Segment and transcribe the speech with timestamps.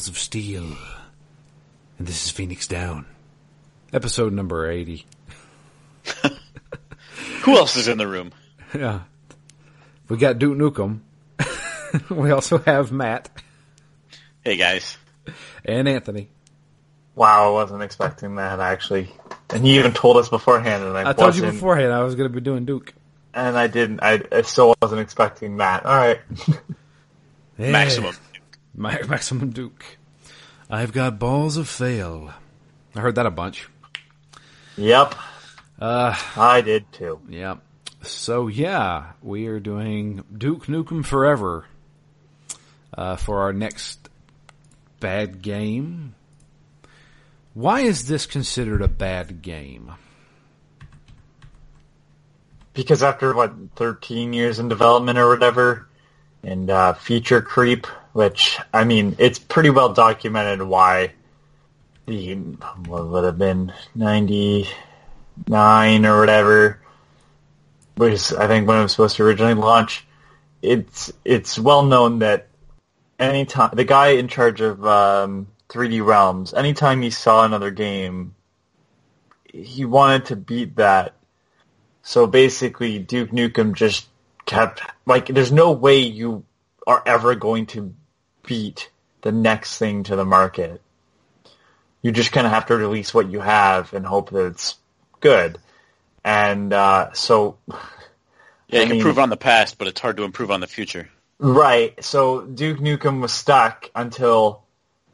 [0.00, 0.64] This Balls of Steel,
[1.98, 3.04] and this is Phoenix Down,
[3.92, 5.04] episode number 80.
[7.42, 8.32] Who else is in the room?
[8.74, 9.00] Yeah.
[10.08, 11.00] We got Duke Nukem.
[12.10, 13.28] we also have Matt
[14.42, 14.96] Hey guys.
[15.66, 16.30] and Anthony.
[17.14, 19.12] Wow, I wasn't expecting that actually.
[19.50, 22.30] And you even told us beforehand, and I, I told you beforehand I was going
[22.30, 22.94] to be doing Duke.
[23.34, 24.00] and I didn't.
[24.02, 25.84] I, I still wasn't expecting that.
[25.84, 26.20] All right.
[27.58, 27.72] Yeah.
[27.72, 28.14] Maximum.
[28.80, 29.84] Ma- Maximum Duke.
[30.70, 32.32] I've got balls of fail.
[32.94, 33.68] I heard that a bunch.
[34.76, 35.14] yep,
[35.78, 37.20] Uh, I did too.
[37.28, 37.56] yeah.
[38.02, 41.66] So yeah, we are doing Duke Nukem Forever
[42.96, 44.08] uh, for our next
[45.00, 46.14] bad game.
[47.52, 49.92] Why is this considered a bad game?
[52.72, 55.88] Because after what 13 years in development or whatever,
[56.42, 61.12] and uh, feature creep, which I mean, it's pretty well documented why
[62.06, 62.34] the
[62.86, 66.80] what would have been 99 or whatever,
[67.96, 70.06] was I think when it was supposed to originally launch.
[70.62, 72.48] It's it's well known that
[73.18, 78.34] anytime the guy in charge of um, 3D Realms, anytime he saw another game,
[79.44, 81.14] he wanted to beat that.
[82.02, 84.08] So basically, Duke Nukem just
[84.46, 86.44] kept like, there's no way you
[86.86, 87.94] are ever going to
[88.46, 88.90] beat
[89.22, 90.80] the next thing to the market.
[92.02, 94.76] You just kind of have to release what you have and hope that it's
[95.20, 95.58] good.
[96.24, 97.76] And uh, so Yeah,
[98.68, 100.66] you I can mean- improve on the past, but it's hard to improve on the
[100.66, 101.08] future.
[101.38, 102.02] Right.
[102.04, 104.62] So Duke Nukem was stuck until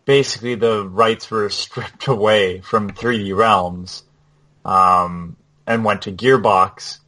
[0.05, 4.03] basically the rights were stripped away from 3D Realms,
[4.65, 5.37] um,
[5.67, 6.99] and went to Gearbox,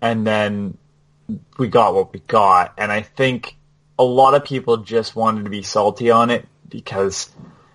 [0.00, 0.76] and then
[1.58, 2.74] we got what we got.
[2.78, 3.56] And I think
[3.98, 7.30] a lot of people just wanted to be salty on it because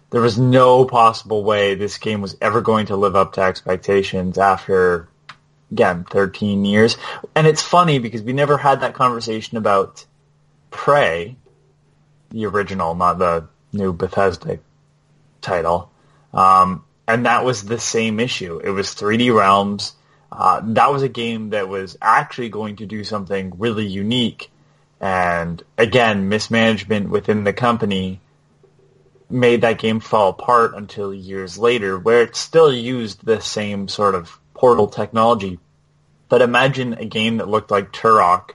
[0.09, 4.37] there was no possible way this game was ever going to live up to expectations
[4.37, 5.09] after
[5.71, 6.97] again 13 years.
[7.35, 10.05] And it's funny because we never had that conversation about
[10.71, 11.35] Prey,
[12.29, 14.59] the original, not the new Bethesda
[15.41, 15.91] title.
[16.33, 18.59] Um, and that was the same issue.
[18.59, 19.93] It was 3D Realms.
[20.31, 24.51] Uh, that was a game that was actually going to do something really unique.
[24.99, 28.19] And again, mismanagement within the company
[29.29, 34.15] made that game fall apart until years later, where it still used the same sort
[34.15, 35.59] of portal technology.
[36.29, 38.51] But imagine a game that looked like Turok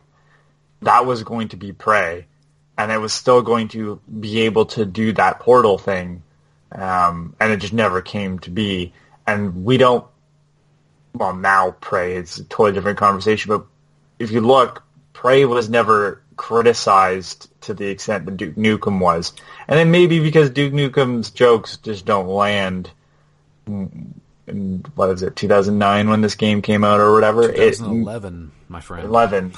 [0.83, 2.27] that was going to be Prey,
[2.77, 6.23] and it was still going to be able to do that portal thing,
[6.73, 8.93] um, and it just never came to be.
[9.27, 10.05] And we don't.
[11.15, 13.67] Well, now Prey is a totally different conversation, but
[14.19, 14.83] if you look,
[15.13, 19.32] Prey was never criticized to the extent that Duke Nukem was,
[19.69, 22.91] and then maybe because Duke Nukem's jokes just don't land.
[23.66, 27.48] In, what is it, 2009 when this game came out or whatever?
[27.48, 29.06] It- 2011, my friend.
[29.06, 29.53] 11.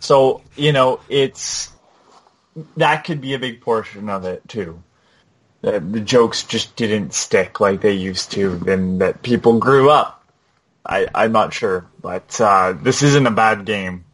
[0.00, 1.70] So, you know, it's
[2.76, 4.82] that could be a big portion of it too.
[5.62, 10.22] That the jokes just didn't stick like they used to and that people grew up.
[10.84, 14.04] I, I'm not sure, but uh, this isn't a bad game.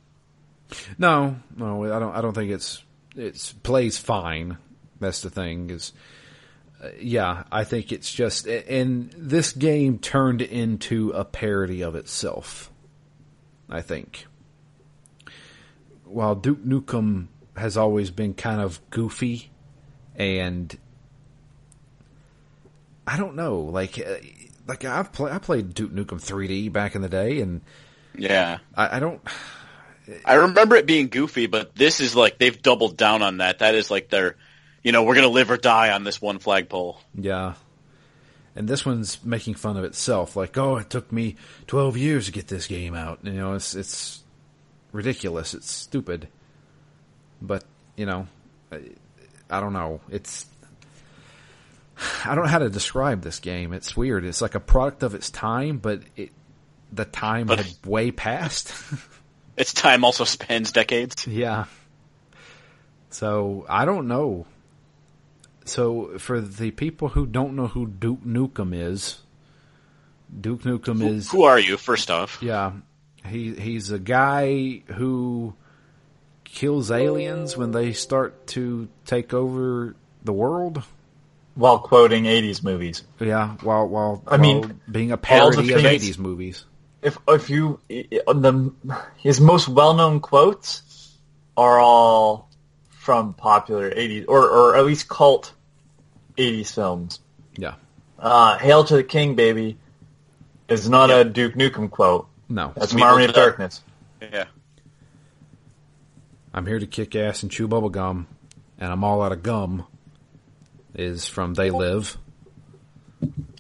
[0.99, 2.15] No, no, I don't.
[2.15, 2.83] I don't think it's
[3.17, 4.59] it's plays fine.
[5.01, 5.71] That's the thing.
[5.71, 5.93] Is
[6.83, 12.71] uh, yeah, I think it's just and this game turned into a parody of itself.
[13.69, 14.27] I think.
[16.05, 19.51] While Duke Nukem has always been kind of goofy,
[20.17, 20.77] and
[23.07, 24.17] I don't know, like uh,
[24.67, 27.61] like I've play, I played Duke Nukem 3D back in the day, and
[28.17, 28.59] Yeah.
[28.75, 29.21] I, I don't.
[30.25, 33.61] I remember it being goofy, but this is like they've doubled down on that.
[33.61, 34.37] That is like their,
[34.83, 37.01] you know, we're gonna live or die on this one flagpole.
[37.15, 37.55] Yeah.
[38.57, 41.37] And this one's making fun of itself, like, oh, it took me
[41.67, 43.21] twelve years to get this game out.
[43.23, 44.23] You know, it's it's
[44.93, 45.55] ridiculous.
[45.55, 46.29] It's stupid.
[47.41, 47.65] But
[47.97, 48.27] you know,
[48.73, 48.81] I,
[49.49, 50.01] I don't know.
[50.11, 50.47] It's
[52.25, 53.73] I don't know how to describe this game.
[53.73, 54.25] It's weird.
[54.25, 56.31] It's like a product of its time, but it
[56.93, 58.73] the time But- had way passed.
[59.57, 61.27] Its time also spans decades.
[61.27, 61.65] Yeah.
[63.11, 64.47] So I don't know.
[65.65, 69.19] So for the people who don't know who Duke Nukem is,
[70.41, 72.39] Duke Nukem is Who are you, first off?
[72.43, 72.73] yeah,
[73.27, 75.55] he he's a guy who
[76.45, 79.95] kills aliens when they start to take over
[80.25, 80.83] the world.
[81.55, 83.03] While quoting 80s movies.
[83.19, 86.65] Yeah, while while I mean, being a parody of things- eighties movies.
[87.03, 88.73] If if you the
[89.17, 90.83] his most well known quotes
[91.57, 92.51] are all
[92.89, 95.53] from popular 80s, or, or at least cult
[96.37, 97.21] 80s films.
[97.57, 97.75] Yeah.
[98.19, 99.79] Uh, Hail to the King, baby,
[100.69, 102.29] is not a Duke Nukem quote.
[102.49, 102.73] No.
[102.77, 103.35] That's Smeagol from Army of.
[103.35, 103.83] Darkness.
[104.21, 104.45] Yeah.
[106.53, 108.27] I'm here to kick ass and chew bubble gum,
[108.79, 109.87] and I'm all out of gum.
[110.95, 112.19] Is from They Live.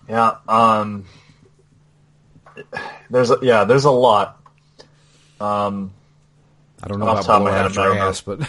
[0.08, 1.06] Yeah, um,
[3.11, 4.41] there's a, yeah, there's a lot.
[5.41, 5.93] Um,
[6.82, 8.41] I don't know about top blow out your ass, but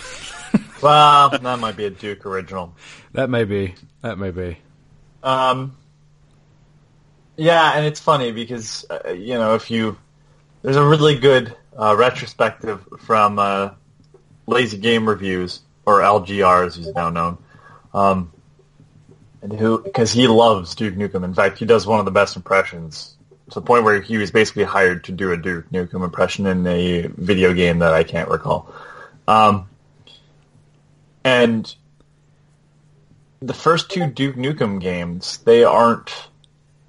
[0.82, 2.76] well, that might be a Duke original.
[3.14, 3.76] that may be.
[4.02, 4.58] That may be.
[5.24, 5.76] Um,
[7.36, 9.98] yeah, and it's funny because uh, you know if you
[10.62, 13.72] there's a really good uh, retrospective from uh,
[14.48, 17.38] Lazy Game Reviews or LGR as he's now known,
[17.94, 18.32] um,
[19.42, 21.24] and who because he loves Duke Nukem.
[21.24, 23.16] In fact, he does one of the best impressions
[23.52, 26.66] to the point where he was basically hired to do a Duke Nukem impression in
[26.66, 28.74] a video game that I can't recall.
[29.28, 29.68] Um,
[31.24, 31.74] and
[33.42, 36.30] the first two Duke Nukem games, they aren't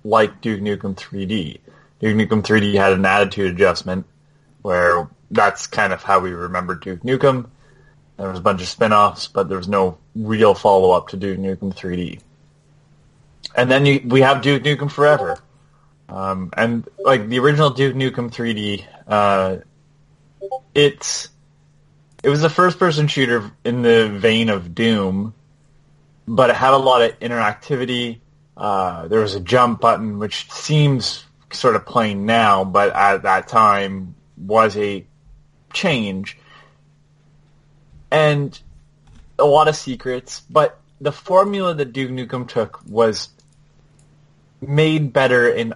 [0.04, 1.58] like Duke Nukem 3D.
[1.98, 4.06] Duke Nukem 3D had an attitude adjustment
[4.62, 7.48] where that's kind of how we remember Duke Nukem.
[8.18, 11.74] There was a bunch of spin-offs, but there was no real follow-up to Duke Nukem
[11.74, 12.20] 3D.
[13.56, 15.38] And then you, we have Duke Nukem Forever.
[16.12, 19.56] Um, and like the original Duke Nukem 3D, uh,
[20.74, 21.30] it's,
[22.22, 25.32] it was a first-person shooter in the vein of Doom,
[26.28, 28.18] but it had a lot of interactivity.
[28.54, 33.48] Uh, there was a jump button, which seems sort of plain now, but at that
[33.48, 35.06] time was a
[35.72, 36.36] change.
[38.10, 38.60] And
[39.38, 43.30] a lot of secrets, but the formula that Duke Nukem took was
[44.60, 45.72] made better in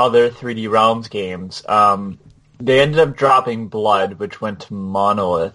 [0.00, 1.62] other 3D Realms games.
[1.68, 2.18] Um,
[2.58, 5.54] they ended up dropping Blood, which went to Monolith,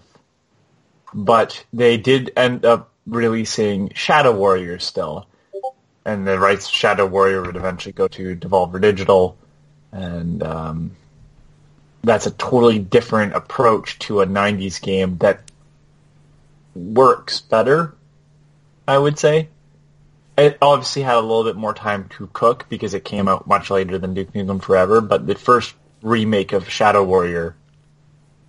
[1.12, 5.26] but they did end up releasing Shadow Warrior still.
[6.04, 9.36] And the rights to Shadow Warrior would eventually go to Devolver Digital,
[9.90, 10.96] and um,
[12.04, 15.40] that's a totally different approach to a 90s game that
[16.76, 17.94] works better,
[18.86, 19.48] I would say.
[20.36, 23.70] It obviously had a little bit more time to cook because it came out much
[23.70, 27.56] later than Duke Nukem Forever, but the first remake of Shadow Warrior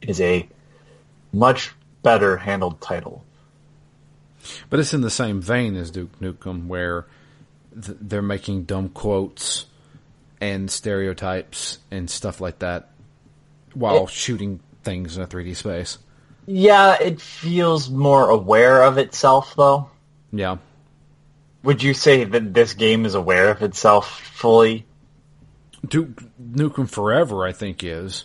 [0.01, 0.47] is a
[1.31, 1.73] much
[2.03, 3.23] better handled title.
[4.69, 7.05] But it's in the same vein as Duke Nukem, where
[7.73, 9.65] th- they're making dumb quotes
[10.41, 12.89] and stereotypes and stuff like that
[13.73, 15.97] while It- shooting things in a 3D space.
[16.45, 19.89] Yeah, it feels more aware of itself, though.
[20.31, 20.57] Yeah.
[21.67, 24.85] Would you say that this game is aware of itself fully?
[25.85, 28.23] Duke Nukem Forever, I think, is.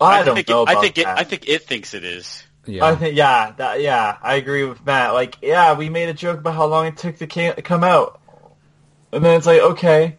[0.00, 1.06] I, don't think know it, I about think it.
[1.06, 2.42] I think it thinks it is.
[2.66, 2.86] Yeah.
[2.86, 5.12] I think yeah, that, yeah, I agree with Matt.
[5.12, 8.20] Like, yeah, we made a joke about how long it took to come out,
[9.12, 10.18] and then it's like, okay,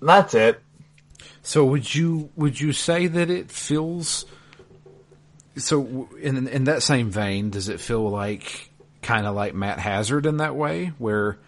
[0.00, 0.60] that's it.
[1.42, 4.26] So would you would you say that it feels
[5.56, 8.71] so in in that same vein does it feel like
[9.02, 11.38] kind of like Matt Hazard in that way where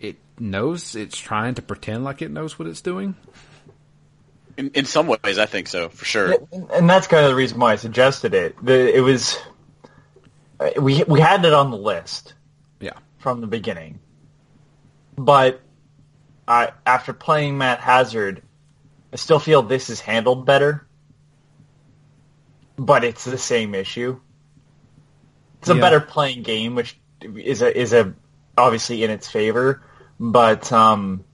[0.00, 3.14] it knows it's trying to pretend like it knows what it's doing?
[4.56, 6.34] In, in some ways, I think so for sure.
[6.74, 8.54] and that's kind of the reason why I suggested it.
[8.64, 9.38] The, it was
[10.60, 12.34] uh, we we had it on the list
[12.80, 12.92] Yeah.
[13.18, 14.00] from the beginning,
[15.16, 15.60] but
[16.46, 18.42] I after playing Matt Hazard,
[19.12, 20.86] I still feel this is handled better.
[22.76, 24.18] But it's the same issue.
[25.60, 25.80] It's a Yeah.
[25.80, 28.14] better playing game, which is a is a
[28.56, 29.82] obviously in its favor,
[30.18, 31.24] but um,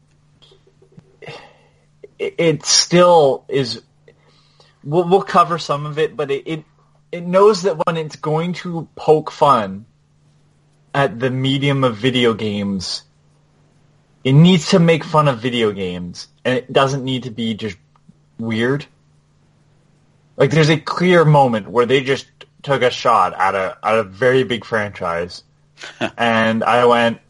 [2.18, 3.82] it, it still is.
[4.84, 6.64] We'll, we'll cover some of it, but it, it
[7.10, 9.86] it knows that when it's going to poke fun
[10.94, 13.02] at the medium of video games,
[14.24, 17.76] it needs to make fun of video games, and it doesn't need to be just
[18.38, 18.86] weird.
[20.36, 22.26] Like there's a clear moment where they just
[22.62, 25.42] took a shot at a at a very big franchise,
[26.18, 27.20] and I went,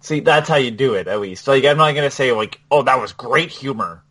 [0.00, 1.08] "See, that's how you do it.
[1.08, 4.02] At least, like I'm not gonna say like, oh, that was great humor,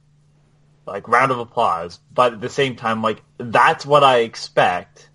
[0.86, 5.10] like round of applause, but at the same time, like that's what I expect."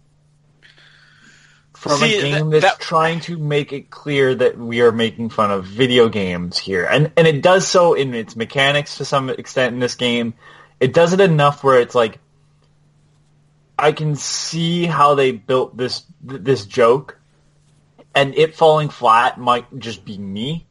[1.75, 4.93] From See, a game that- that's that- trying to make it clear that we are
[4.93, 9.05] making fun of video games here, and and it does so in its mechanics to
[9.05, 10.35] some extent in this game.
[10.81, 12.19] It does it enough where it's like
[13.79, 17.19] I can see how they built this this joke,
[18.17, 20.67] and it falling flat might just be me.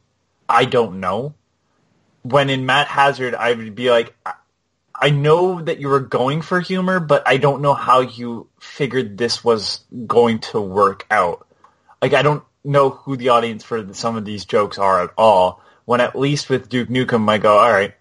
[0.48, 1.34] I don't know.
[2.22, 4.16] When in Matt Hazard, I would be like,
[4.92, 9.16] I, know that you were going for humor, but I don't know how you figured
[9.16, 11.46] this was going to work out.
[12.02, 15.62] Like I don't know who the audience for some of these jokes are at all.
[15.84, 17.94] When at least with Duke Nukem, I go, all right,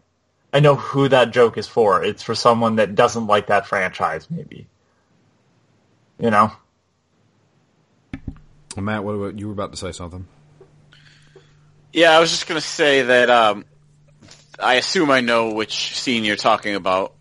[0.51, 2.03] I know who that joke is for.
[2.03, 4.65] It's for someone that doesn't like that franchise, maybe.
[6.17, 6.51] You know.
[8.81, 10.27] Matt, what about, you were about to say something?
[11.93, 13.65] Yeah, I was just gonna say that um,
[14.59, 17.13] I assume I know which scene you're talking about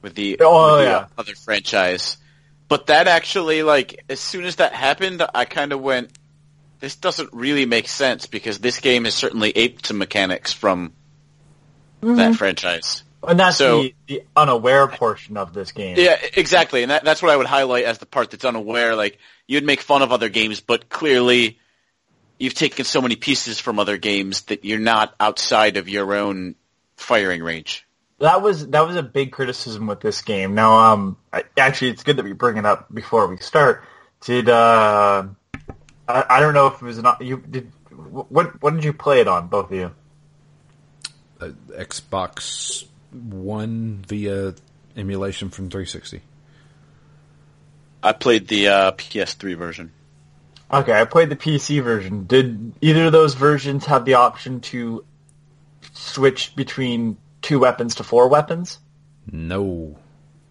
[0.00, 0.96] with the, Oh, with the, yeah.
[0.96, 2.16] uh, other franchise.
[2.68, 6.10] But that actually, like, as soon as that happened, I kind of went,
[6.80, 10.94] this doesn't really make sense because this game has certainly aped some mechanics from
[12.00, 13.04] that franchise.
[13.26, 15.96] And that's So- the, the unaware portion of this game.
[15.96, 18.96] Yeah, exactly, and that, that's what I would highlight as the part that's unaware.
[18.96, 21.58] Like you'd make fun of other games, but clearly
[22.38, 26.56] you've taken so many pieces from other games that you're not outside of your own
[26.96, 27.86] firing range.
[28.18, 30.54] That was that was a big criticism with this game.
[30.54, 33.84] Now, um, I, actually, it's good that we bring it up before we start.
[34.20, 35.24] Did uh,
[36.08, 37.72] I, I don't know if it was not you did.
[37.90, 39.90] What what did you play it on, both of you?
[41.40, 44.54] Uh, Xbox One via
[44.96, 46.22] emulation from 360.
[48.02, 49.92] I played the uh, PS3 version.
[50.72, 52.24] Okay, I played the PC version.
[52.24, 55.04] Did either of those versions have the option to
[55.92, 58.78] switch between two weapons to four weapons?
[59.30, 59.98] No.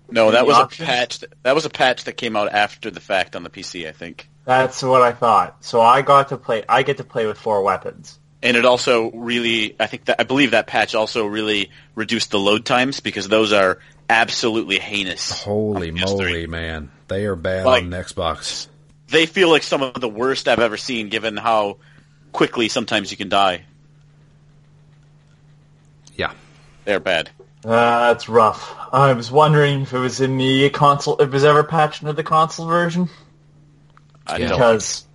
[0.10, 0.88] No, that was options?
[0.88, 1.20] a patch.
[1.20, 3.92] That, that was a patch that came out after the fact on the PC, I
[3.92, 4.30] think.
[4.46, 5.64] That's what I thought.
[5.64, 6.64] So I got to play.
[6.70, 8.20] I get to play with four weapons.
[8.44, 12.40] And it also really, I think that I believe that patch also really reduced the
[12.40, 13.78] load times because those are
[14.10, 15.44] absolutely heinous.
[15.44, 16.06] Holy on PS3.
[16.18, 16.92] moly, man.
[17.08, 18.68] They are bad Like- on Xbox.
[19.10, 21.78] They feel like some of the worst I've ever seen, given how
[22.32, 23.66] quickly sometimes you can die.
[26.16, 26.32] Yeah.
[26.86, 27.30] They're bad.
[27.64, 28.74] Uh, that's rough.
[28.92, 32.14] I was wondering if it was in the console, if it was ever patched into
[32.14, 33.10] the console version.
[34.26, 34.48] I Yeah.
[34.50, 34.58] don't.
[34.58, 35.06] Because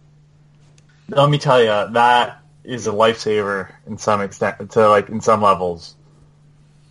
[1.08, 5.42] let me tell you, that is a lifesaver in some extent, to like in some
[5.42, 5.94] levels.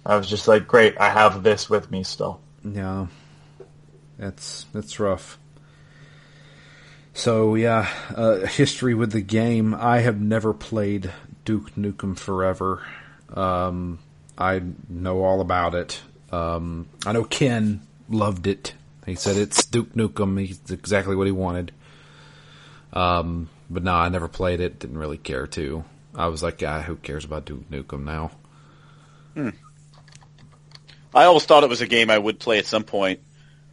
[0.06, 2.40] I was just like, great, I have this with me still.
[2.64, 3.08] Yeah.
[4.18, 5.38] That's that's rough.
[7.14, 9.74] So yeah, uh, history with the game.
[9.74, 11.12] I have never played
[11.44, 12.86] Duke Nukem Forever.
[13.34, 14.00] Um,
[14.38, 16.02] I know all about it.
[16.32, 18.74] Um, I know Ken loved it.
[19.06, 20.40] He said it's Duke Nukem.
[20.40, 21.72] He's exactly what he wanted.
[22.92, 24.80] Um, but no, I never played it.
[24.80, 25.84] Didn't really care to.
[26.14, 28.32] I was like, ah, who cares about Duke Nukem now?
[31.14, 33.20] I always thought it was a game I would play at some point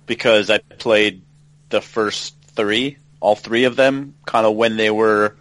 [0.06, 1.22] because I played
[1.68, 5.36] the first three, all three of them, kind of when they were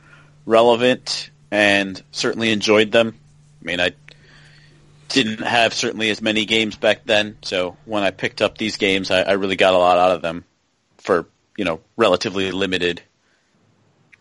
[0.46, 3.16] relevant, and certainly enjoyed them.
[3.62, 3.92] I mean, I
[5.10, 9.12] didn't have certainly as many games back then, so when I picked up these games,
[9.12, 10.46] I, I really got a lot out of them
[10.98, 11.28] for
[11.58, 13.02] you know relatively limited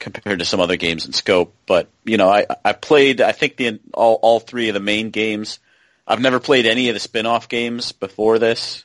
[0.01, 1.55] compared to some other games in scope.
[1.67, 5.11] But you know, I I played I think the all all three of the main
[5.11, 5.61] games.
[6.07, 8.85] I've never played any of the spin-off games before this.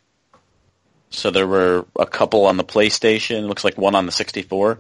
[1.10, 3.48] So there were a couple on the PlayStation.
[3.48, 4.78] Looks like one on the 64.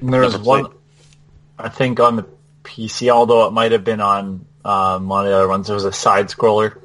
[0.00, 0.76] And there was one, played.
[1.58, 2.26] I think, on the
[2.64, 5.68] PC, although it might have been on um, one of the other ones.
[5.68, 6.78] There was a side scroller,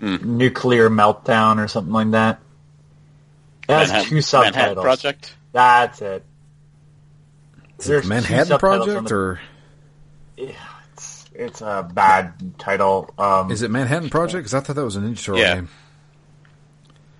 [0.00, 0.36] Hmm.
[0.36, 2.40] nuclear meltdown or something like that.
[3.68, 4.56] It has Manhattan, two subtitles.
[4.56, 5.34] Manhattan Project.
[5.52, 6.24] That's it.
[7.84, 9.40] Is There's it Manhattan Project the- or
[10.36, 13.12] It's, it's a bad title.
[13.18, 14.38] Um, is it Manhattan Project?
[14.40, 15.54] Because I thought that was an Ninja Turtle Yeah.
[15.54, 15.68] game.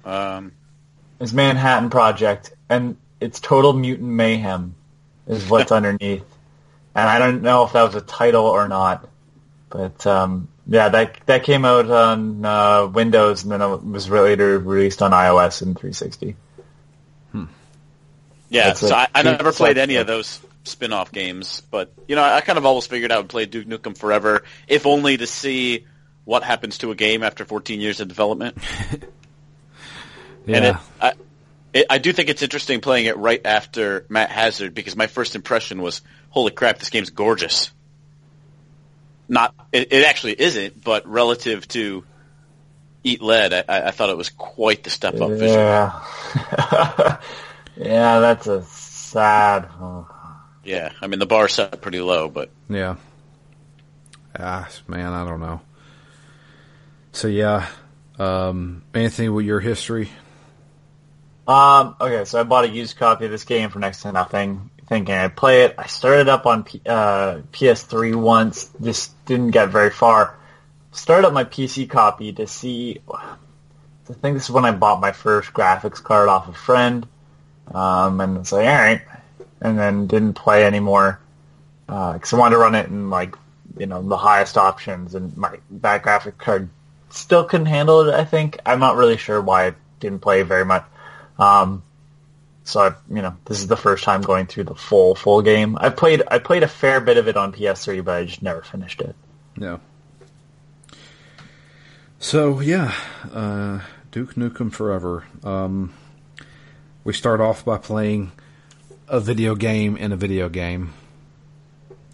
[0.04, 0.52] Um,
[1.20, 4.74] It's Manhattan Project, and it's Total Mutant Mayhem
[5.26, 6.24] is what's underneath.
[6.94, 9.08] And I don't know if that was a title or not,
[9.70, 14.58] but um, yeah, that that came out on uh, Windows, and then it was later
[14.58, 16.36] released on iOS and 360.
[18.48, 21.92] yeah, That's so a I, I cheap never played any of those spin-off games, but
[22.08, 25.16] you know, I kind of always figured I would play Duke Nukem forever, if only
[25.16, 25.86] to see
[26.24, 28.58] what happens to a game after 14 years of development.
[28.90, 28.98] Yeah.
[30.46, 31.12] And it, I,
[31.72, 35.34] it, I do think it's interesting playing it right after Matt Hazard because my first
[35.34, 37.70] impression was, "Holy crap, this game's gorgeous."
[39.26, 42.04] Not, it, it actually isn't, but relative to
[43.02, 45.52] Eat Lead, I, I thought it was quite the step up visually.
[45.54, 46.00] Yeah,
[47.76, 49.68] yeah, that's a sad.
[49.80, 50.13] oh.
[50.64, 52.96] Yeah, I mean the bar set pretty low, but Yeah.
[54.38, 55.60] Ah, man, I don't know.
[57.12, 57.68] So yeah,
[58.18, 60.10] um, Anthony, with your history,
[61.46, 64.70] Um, okay, so I bought a used copy of this game for next to nothing,
[64.88, 65.74] thinking I'd play it.
[65.78, 70.36] I started up on P- uh, PS3 once, just didn't get very far.
[70.92, 73.00] started up my PC copy to see.
[73.12, 77.06] I think this is when I bought my first graphics card off a friend,
[77.72, 79.02] um, and it's like all right,
[79.60, 81.20] and then didn't play anymore
[81.86, 83.36] because I wanted to run it in like
[83.78, 86.68] you know the highest options, and my that graphic card
[87.10, 88.14] still couldn't handle it.
[88.14, 90.84] I think I'm not really sure why I didn't play very much.
[91.38, 91.82] Um,
[92.64, 95.76] so I, you know, this is the first time going through the full full game.
[95.80, 98.62] I played I played a fair bit of it on PS3, but I just never
[98.62, 99.14] finished it.
[99.56, 99.80] No.
[102.18, 102.94] So yeah,
[103.32, 103.80] uh,
[104.10, 105.24] Duke Nukem Forever.
[105.42, 105.92] Um,
[107.04, 108.32] we start off by playing
[109.08, 110.92] a video game in a video game.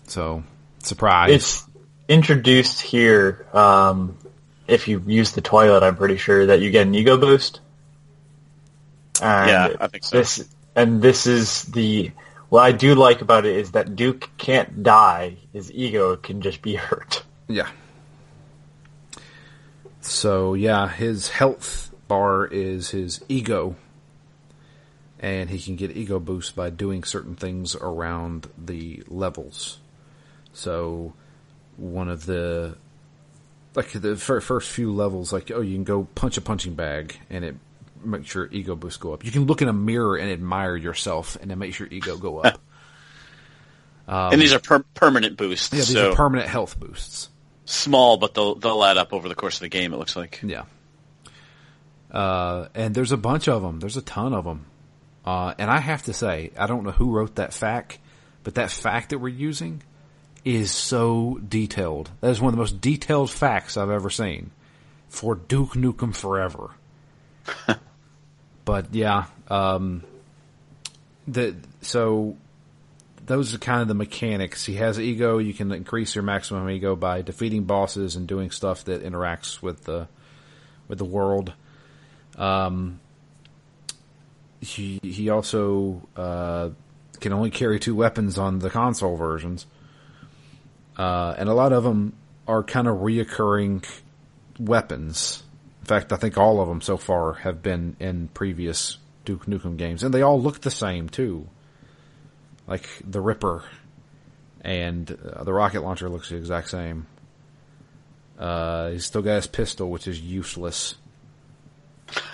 [0.07, 0.43] So
[0.83, 1.31] surprise!
[1.31, 1.67] It's
[2.09, 3.47] introduced here.
[3.53, 4.19] Um,
[4.67, 7.61] if you use the toilet, I'm pretty sure that you get an ego boost.
[9.23, 10.17] And Yeah, I think so.
[10.17, 12.13] This and this is the
[12.49, 15.37] what I do like about it is that Duke can't die.
[15.53, 17.25] His ego can just be hurt.
[17.49, 17.69] Yeah.
[20.01, 23.77] So yeah, his health bar is his ego,
[25.21, 29.79] and he can get ego boost by doing certain things around the levels.
[30.55, 31.13] So
[31.77, 32.77] one of the
[33.75, 37.17] like the fir- first few levels, like oh, you can go punch a punching bag,
[37.29, 37.57] and it
[38.03, 39.25] makes your ego boost go up.
[39.25, 42.39] You can look in a mirror and admire yourself, and it makes your ego go
[42.39, 42.61] up.
[44.09, 47.29] and these are per- permanent boosts, yeah, these so are permanent health boosts.
[47.67, 49.93] small, but they'll they'll add up over the course of the game.
[49.93, 50.41] It looks like.
[50.43, 50.65] Yeah.
[52.11, 53.79] Uh, and there's a bunch of them.
[53.79, 54.67] There's a ton of them.
[55.25, 57.99] Uh, and I have to say, I don't know who wrote that fact,
[58.43, 59.83] but that fact that we're using
[60.45, 62.11] is so detailed.
[62.21, 64.51] That is one of the most detailed facts I've ever seen
[65.09, 66.71] for Duke Nukem Forever.
[68.65, 70.03] but yeah, um,
[71.29, 72.37] the so
[73.27, 74.65] those are kind of the mechanics.
[74.65, 75.39] He has ego.
[75.39, 79.85] You can increase your maximum ego by defeating bosses and doing stuff that interacts with
[79.85, 80.09] the
[80.89, 81.53] with the world.
[82.37, 83.01] Um,
[84.61, 86.71] he he also uh,
[87.21, 89.67] can only carry two weapons on the console versions,
[90.97, 92.15] uh, and a lot of them
[92.47, 93.85] are kind of reoccurring
[94.59, 95.43] weapons.
[95.81, 99.77] In fact, I think all of them so far have been in previous Duke Nukem
[99.77, 101.49] games, and they all look the same too.
[102.67, 103.65] Like the Ripper
[104.61, 107.07] and uh, the rocket launcher looks the exact same.
[108.39, 110.95] Uh, he's still got his pistol, which is useless.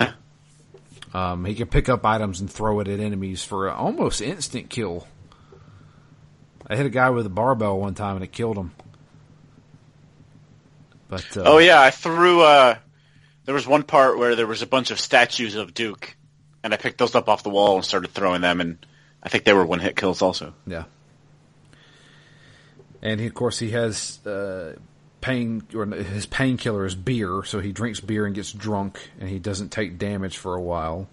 [1.16, 5.06] um, he can pick up items and throw it at enemies for almost instant kill.
[6.66, 8.72] I hit a guy with a barbell one time and it killed him.
[11.08, 12.42] But uh, Oh yeah, I threw.
[12.42, 12.76] Uh,
[13.46, 16.14] there was one part where there was a bunch of statues of Duke,
[16.62, 18.84] and I picked those up off the wall and started throwing them, and
[19.22, 20.52] I think they were one hit kills also.
[20.66, 20.84] Yeah.
[23.00, 24.74] And he, of course, he has uh,
[25.26, 29.40] pain, or his painkiller is beer, so he drinks beer and gets drunk, and he
[29.40, 31.08] doesn't take damage for a while.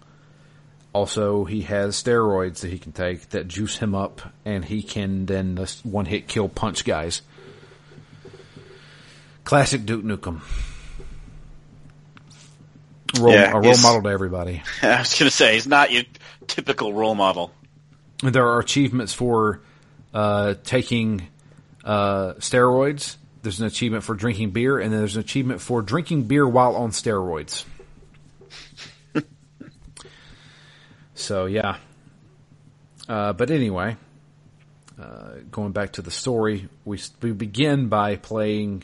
[0.92, 5.26] Also, he has steroids that he can take that juice him up, and he can
[5.26, 7.22] then one hit kill punch guys.
[9.42, 10.40] Classic Duke Nukem.
[13.18, 14.62] Role, Yeah, a role model to everybody.
[14.82, 16.04] I was gonna say he's not your
[16.46, 17.50] typical role model.
[18.22, 19.60] There are achievements for
[20.14, 21.26] uh, taking
[21.84, 23.16] uh, steroids.
[23.44, 26.76] There's an achievement for drinking beer, and then there's an achievement for drinking beer while
[26.76, 27.64] on steroids.
[31.14, 31.76] so yeah.
[33.06, 33.98] Uh, but anyway,
[34.98, 38.82] uh, going back to the story, we we begin by playing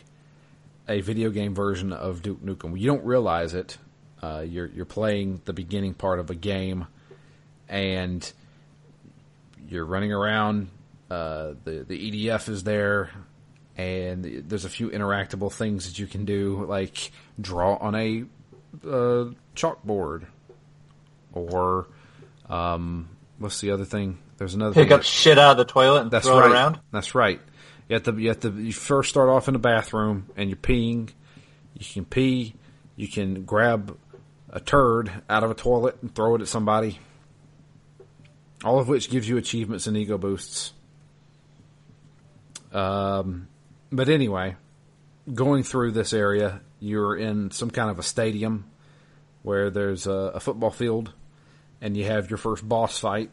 [0.86, 2.78] a video game version of Duke Nukem.
[2.78, 3.78] You don't realize it.
[4.22, 6.86] Uh, you're you're playing the beginning part of a game,
[7.66, 8.30] and
[9.70, 10.68] you're running around.
[11.10, 13.10] Uh, the the EDF is there,
[13.76, 18.24] and there's a few interactable things that you can do, like draw on a
[18.84, 20.26] uh, chalkboard,
[21.32, 21.88] or
[22.48, 24.18] um, what's the other thing?
[24.38, 26.50] There's another Pick up shit out of the toilet and that's throw right.
[26.50, 26.80] it around.
[26.92, 27.40] That's right.
[27.88, 28.12] You have to.
[28.12, 28.50] You have to.
[28.52, 31.10] You first start off in the bathroom and you're peeing.
[31.74, 32.54] You can pee.
[32.96, 33.96] You can grab
[34.50, 36.98] a turd out of a toilet and throw it at somebody.
[38.64, 40.72] All of which gives you achievements and ego boosts.
[42.72, 43.48] Um,
[43.92, 44.56] but anyway,
[45.32, 48.64] going through this area, you're in some kind of a stadium
[49.42, 51.12] where there's a, a football field,
[51.80, 53.30] and you have your first boss fight,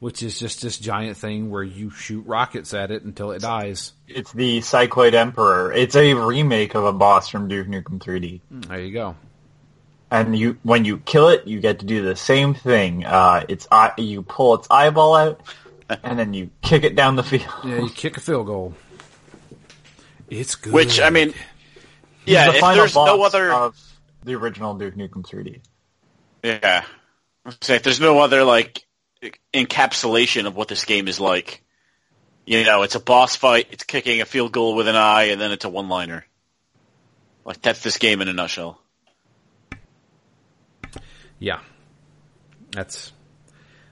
[0.00, 3.92] which is just this giant thing where you shoot rockets at it until it dies.
[4.06, 5.72] It's the Cycloid Emperor.
[5.72, 8.40] It's a remake of a boss from Duke Nukem 3D.
[8.50, 9.16] There you go.
[10.10, 13.04] And you, when you kill it, you get to do the same thing.
[13.04, 13.66] Uh, it's
[13.98, 15.40] you pull its eyeball out,
[16.04, 17.48] and then you kick it down the field.
[17.64, 18.74] Yeah, you kick a field goal.
[20.40, 20.72] It's good.
[20.72, 21.34] Which I mean,
[22.26, 23.80] Yeah, the if there's no other- of
[24.24, 25.60] the original Duke Nukem 3D.
[26.42, 26.84] Yeah.
[27.60, 28.84] Say if there's no other like
[29.52, 31.62] encapsulation of what this game is like.
[32.46, 35.40] You know, it's a boss fight, it's kicking a field goal with an eye, and
[35.40, 36.26] then it's a one-liner.
[37.46, 38.80] Like that's this game in a nutshell.
[41.38, 41.60] Yeah,
[42.72, 43.12] that's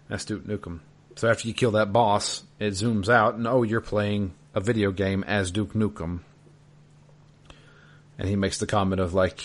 [0.08, 0.80] that's Duke Nukem.
[1.16, 4.90] So after you kill that boss, it zooms out, and oh, you're playing a video
[4.90, 6.20] game as Duke Nukem.
[8.22, 9.42] And he makes the comment of like,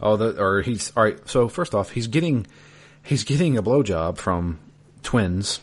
[0.00, 1.16] oh, the or he's all right.
[1.28, 2.44] So first off, he's getting
[3.04, 4.58] he's getting a blowjob from
[5.04, 5.60] twins.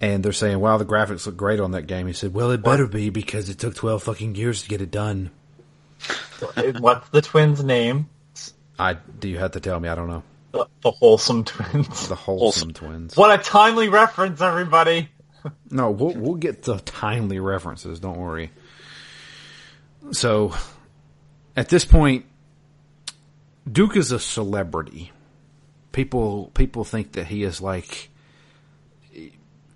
[0.00, 2.64] And they're saying, "Wow, the graphics look great on that game." He said, "Well, it
[2.64, 5.30] better be because it took twelve fucking years to get it done."
[6.80, 8.08] What's the twins' name?
[8.76, 9.88] I do you have to tell me?
[9.88, 10.24] I don't know.
[10.50, 12.08] The, the Wholesome Twins.
[12.08, 13.16] The wholesome twins.
[13.16, 15.10] What a timely reference, everybody!
[15.70, 18.00] No, we'll we'll get the timely references.
[18.00, 18.50] Don't worry.
[20.12, 20.54] So,
[21.56, 22.24] at this point,
[23.70, 25.12] Duke is a celebrity.
[25.92, 28.10] People people think that he is like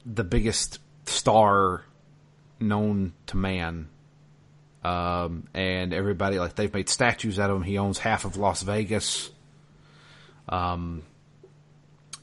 [0.07, 1.85] the biggest star
[2.61, 3.89] known to man.
[4.83, 7.63] Um, and everybody like they've made statues out of him.
[7.63, 9.31] He owns half of Las Vegas.
[10.49, 11.03] Um,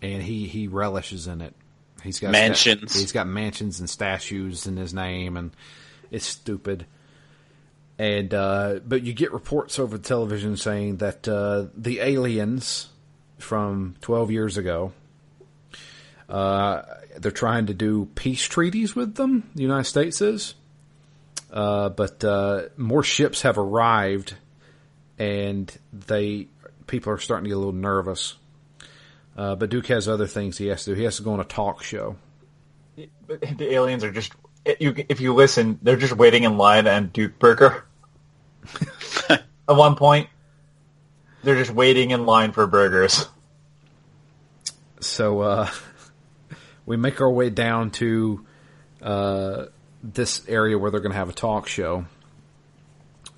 [0.01, 1.55] and he he relishes in it.
[2.03, 2.99] He's got sta- Mansions.
[2.99, 5.51] he's got mansions and statues in his name, and
[6.09, 6.85] it's stupid.
[8.01, 12.89] And uh, but you get reports over the television saying that uh, the aliens
[13.37, 14.91] from twelve years ago,
[16.27, 16.81] uh,
[17.19, 19.51] they're trying to do peace treaties with them.
[19.53, 20.55] The United States is,
[21.53, 24.33] uh, but uh, more ships have arrived,
[25.19, 26.47] and they
[26.87, 28.35] people are starting to get a little nervous.
[29.37, 30.97] Uh, but Duke has other things he has to do.
[30.97, 32.15] He has to go on a talk show.
[32.95, 34.33] The aliens are just,
[34.79, 37.85] you, if you listen, they're just waiting in line and Duke Burger.
[39.29, 40.29] At one point,
[41.43, 43.27] they're just waiting in line for burgers.
[44.99, 45.69] So uh,
[46.85, 48.45] we make our way down to
[49.01, 49.65] uh,
[50.03, 52.05] this area where they're going to have a talk show.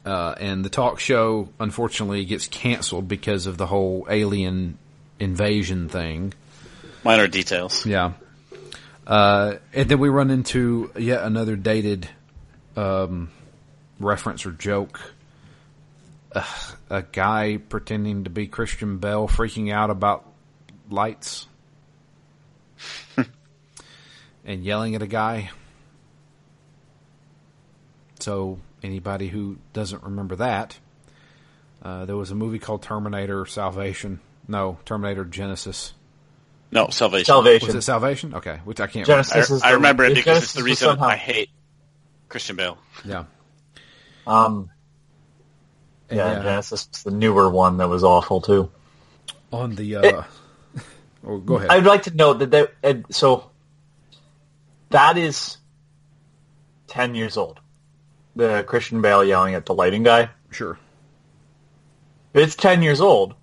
[0.05, 4.77] Uh, and the talk show, unfortunately, gets canceled because of the whole alien
[5.19, 6.33] invasion thing.
[7.05, 7.85] Minor details.
[7.85, 8.13] Yeah.
[9.07, 12.09] Uh, and then we run into yet another dated
[12.75, 13.29] um,
[13.99, 14.99] reference or joke.
[16.33, 16.43] Uh,
[16.89, 20.25] a guy pretending to be Christian Bale freaking out about
[20.89, 21.47] lights
[24.45, 25.51] and yelling at a guy.
[28.19, 30.77] So, anybody who doesn't remember that,
[31.83, 34.19] uh, there was a movie called Terminator Salvation.
[34.47, 35.93] No, Terminator Genesis.
[36.71, 37.25] No, Salvation.
[37.25, 37.67] Salvation.
[37.67, 38.33] Was it Salvation?
[38.35, 40.63] Okay, which I can't Genesis I, is I the- remember it because Genesis it's the
[40.63, 41.49] reason somehow- I hate
[42.29, 42.77] Christian Bale.
[43.05, 43.25] remember.
[44.27, 44.69] Um,
[46.09, 46.33] Yeah.
[46.33, 48.69] yeah, Genesis the newer one that was awful too.
[49.51, 50.23] on the uh
[51.27, 53.49] oh, go ahead I'd like to note that they, uh, so
[54.89, 55.57] that is
[56.87, 57.59] ten years old.
[58.35, 60.29] The Christian Bale yelling at the lighting guy.
[60.51, 60.77] sure
[62.33, 63.35] it's ten years old,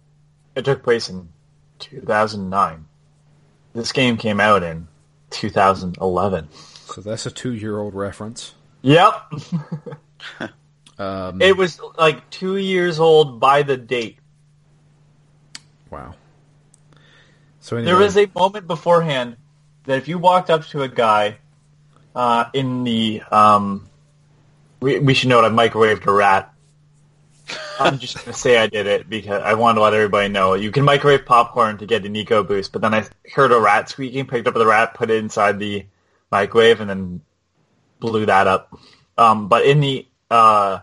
[0.56, 1.28] it took place in
[1.78, 2.86] 2009.
[3.72, 4.88] This game came out in
[5.30, 6.48] 2011.
[6.86, 9.32] so that's a two-year-old reference Yep,
[11.00, 14.18] um it was like two years old by the date.
[15.90, 16.14] wow
[17.60, 19.36] so anyway, There was a moment beforehand
[19.84, 21.38] that if you walked up to a guy
[22.16, 23.88] uh, in the, um,
[24.80, 26.52] we, we should note I microwaved a rat.
[27.78, 30.54] I'm just going to say I did it because I wanted to let everybody know.
[30.54, 33.88] You can microwave popcorn to get an ego boost, but then I heard a rat
[33.88, 35.84] squeaking, picked up the rat, put it inside the
[36.30, 37.20] microwave, and then
[37.98, 38.78] blew that up.
[39.18, 40.80] Um, but in the, uh,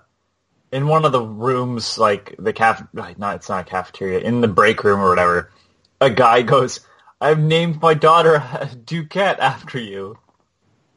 [0.71, 4.41] in one of the rooms, like the caf, like not, it's not a cafeteria, in
[4.41, 5.51] the break room or whatever,
[6.01, 6.81] a guy goes,
[7.19, 8.39] I've named my daughter
[8.85, 10.17] Duquette after you.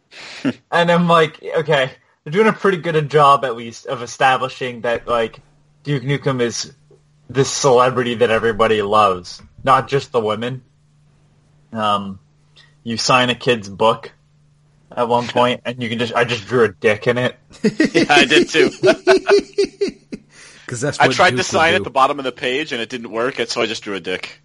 [0.70, 1.92] and I'm like, okay,
[2.24, 5.40] they're doing a pretty good job at least of establishing that like
[5.82, 6.72] Duke Nukem is
[7.28, 10.62] this celebrity that everybody loves, not just the women.
[11.72, 12.18] Um,
[12.82, 14.12] you sign a kid's book
[14.96, 17.36] at one point, and you can just I just drew a dick in it.
[17.94, 18.70] Yeah, I did too.
[20.64, 21.76] because that's I tried Duke to sign do.
[21.76, 23.94] at the bottom of the page and it didn't work, and so I just drew
[23.96, 24.40] a dick.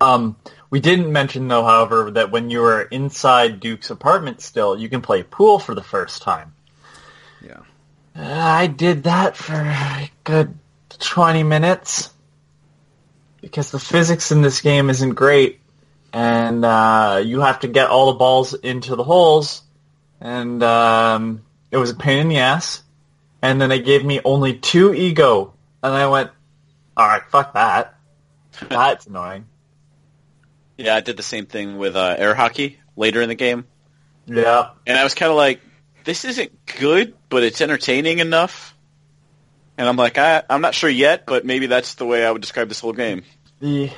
[0.00, 0.36] Um,
[0.70, 5.02] we didn't mention though, however, that when you were inside Duke's apartment still, you can
[5.02, 6.54] play pool for the first time.
[7.40, 7.58] yeah
[8.16, 10.58] Uh, I did that for a good
[10.98, 12.10] 20 minutes
[13.42, 15.59] because the physics in this game isn't great
[16.12, 19.62] and uh, you have to get all the balls into the holes
[20.20, 22.82] and um, it was a pain in the ass.
[23.42, 26.30] And then they gave me only two ego, and I went,
[26.94, 27.94] "All right, fuck that.
[28.68, 29.46] That's annoying."
[30.76, 33.66] Yeah, I did the same thing with uh, air hockey later in the game,
[34.26, 35.62] Yeah, and I was kind of like,
[36.04, 38.76] "This isn't good, but it's entertaining enough."
[39.78, 42.42] And I'm like, I, I'm not sure yet, but maybe that's the way I would
[42.42, 43.22] describe this whole game.
[43.60, 43.90] the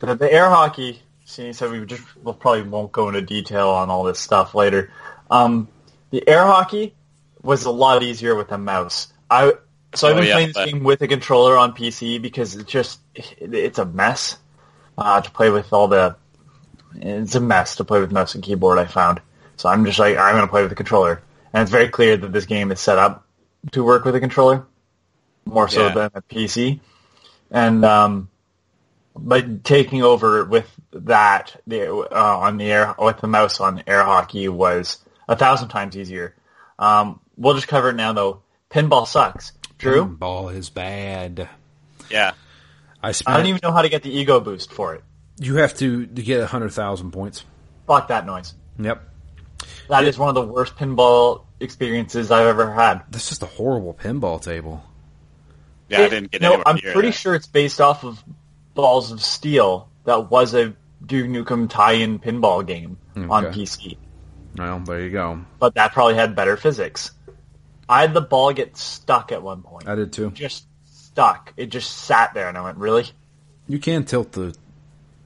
[0.00, 1.00] the, the air hockey
[1.32, 1.52] scene.
[1.52, 4.90] So we just we'll probably won't go into detail on all this stuff later.
[5.30, 5.68] Um,
[6.10, 6.94] the air hockey
[7.42, 9.12] was a lot easier with a mouse.
[9.30, 9.54] I
[9.94, 12.70] so I've Oh, been yeah, playing this game with a controller on PC because it's
[12.70, 14.36] just it's a mess
[14.98, 16.16] uh, to play with all the.
[16.94, 18.78] It's a mess to play with mouse and keyboard.
[18.78, 19.20] I found
[19.56, 22.16] so I'm just like I'm going to play with the controller, and it's very clear
[22.16, 23.26] that this game is set up
[23.72, 24.66] to work with a controller
[25.46, 25.94] more so Yeah.
[25.94, 26.80] than a PC,
[27.50, 28.28] and um,
[29.16, 34.02] but taking over with that the uh, on the air with the mouse on air
[34.02, 34.98] hockey was
[35.28, 36.34] a thousand times easier.
[36.78, 38.42] Um, we'll just cover it now though.
[38.70, 39.52] Pinball sucks.
[39.78, 41.48] Drew, Ball is bad.
[42.10, 42.32] Yeah.
[43.02, 45.02] I I don't even know how to get the ego boost for it.
[45.38, 47.44] you have to to get hundred thousand points.
[47.86, 48.54] Fuck that noise.
[48.78, 49.08] Yep.
[49.88, 53.02] That is one of the worst pinball experiences I've ever had.
[53.10, 54.82] That's just a horrible pinball table.
[55.88, 57.12] Yeah, I didn't get no, I'm pretty that.
[57.12, 58.22] sure it's based off of
[58.74, 59.88] Balls of Steel.
[60.04, 63.96] That was a Duke Nukem tie-in pinball game on PC.
[64.56, 65.44] Well, there you go.
[65.58, 67.10] but that probably had better physics.
[67.88, 69.88] I had the ball get stuck at one point.
[69.88, 70.30] I did too.
[70.30, 71.52] Just stuck.
[71.56, 73.06] It just sat there, and I went, "Really?"
[73.68, 74.54] You can tilt the.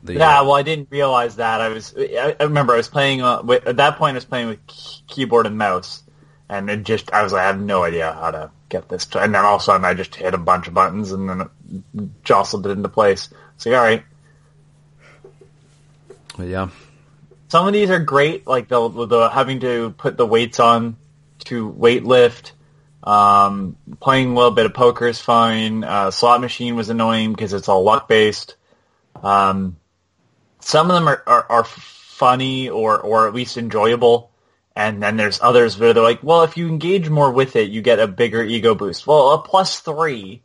[0.02, 0.40] the Yeah.
[0.40, 1.61] uh, Well, I didn't realize that.
[1.61, 1.94] I was.
[1.96, 4.14] I, I remember I was playing uh, with, at that point.
[4.14, 4.59] I was playing with
[5.06, 6.02] keyboard and mouse,
[6.48, 7.12] and it just.
[7.12, 9.07] I was like, I have no idea how to get this.
[9.07, 11.29] To, and then all of a sudden, I just hit a bunch of buttons, and
[11.29, 13.29] then it jostled it into place.
[13.57, 14.05] So, all right.
[16.38, 16.68] yeah.
[17.48, 20.96] Some of these are great, like the the having to put the weights on
[21.44, 22.52] to weight lift.
[23.02, 25.85] Um, playing a little bit of poker is fine.
[25.85, 28.57] Uh, slot machine was annoying because it's all luck based.
[29.22, 29.76] Um,
[30.59, 34.33] some of them are, are, are funny or or at least enjoyable,
[34.77, 37.81] and then there's others where they're like, well, if you engage more with it, you
[37.81, 39.07] get a bigger ego boost.
[39.07, 40.43] Well, a plus three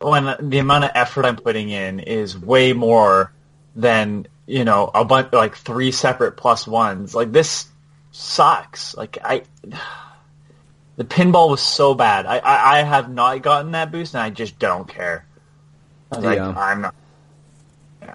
[0.00, 3.32] when the amount of effort I'm putting in is way more
[3.74, 7.16] than you know a bunch like three separate plus ones.
[7.16, 7.66] Like this
[8.12, 8.96] sucks.
[8.96, 9.42] Like I,
[10.96, 12.26] the pinball was so bad.
[12.26, 15.26] I I, I have not gotten that boost, and I just don't care.
[16.12, 16.94] I was like, I'm not.
[18.02, 18.14] Yeah,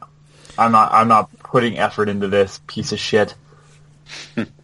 [0.58, 0.94] I'm not.
[0.94, 3.36] I'm not putting effort into this piece of shit.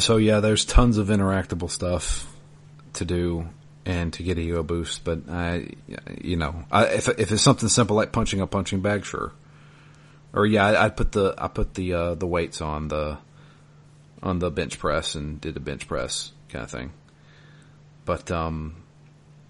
[0.00, 2.26] So yeah, there's tons of interactable stuff
[2.94, 3.48] to do
[3.84, 5.04] and to get a ego boost.
[5.04, 5.68] But I,
[6.20, 9.32] you know, I, if if it's something simple like punching a punching bag, sure.
[10.32, 13.18] Or yeah, I, I put the I put the uh, the weights on the
[14.22, 16.92] on the bench press and did a bench press kind of thing.
[18.04, 18.76] But um,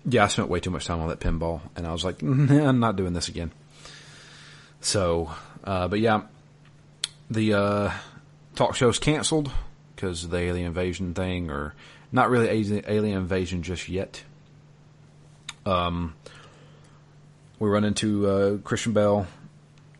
[0.05, 2.69] yeah, I spent way too much time on that pinball, and I was like, nah,
[2.69, 3.53] I'm not doing this again.
[4.81, 5.31] So,
[5.65, 6.23] uh, but yeah,
[7.31, 7.93] the uh,
[8.55, 9.51] talk show's canceled
[10.01, 11.75] because of the alien invasion thing, or
[12.11, 14.23] not really alien invasion just yet.
[15.67, 16.15] Um,
[17.59, 19.27] we run into uh, Christian Bale.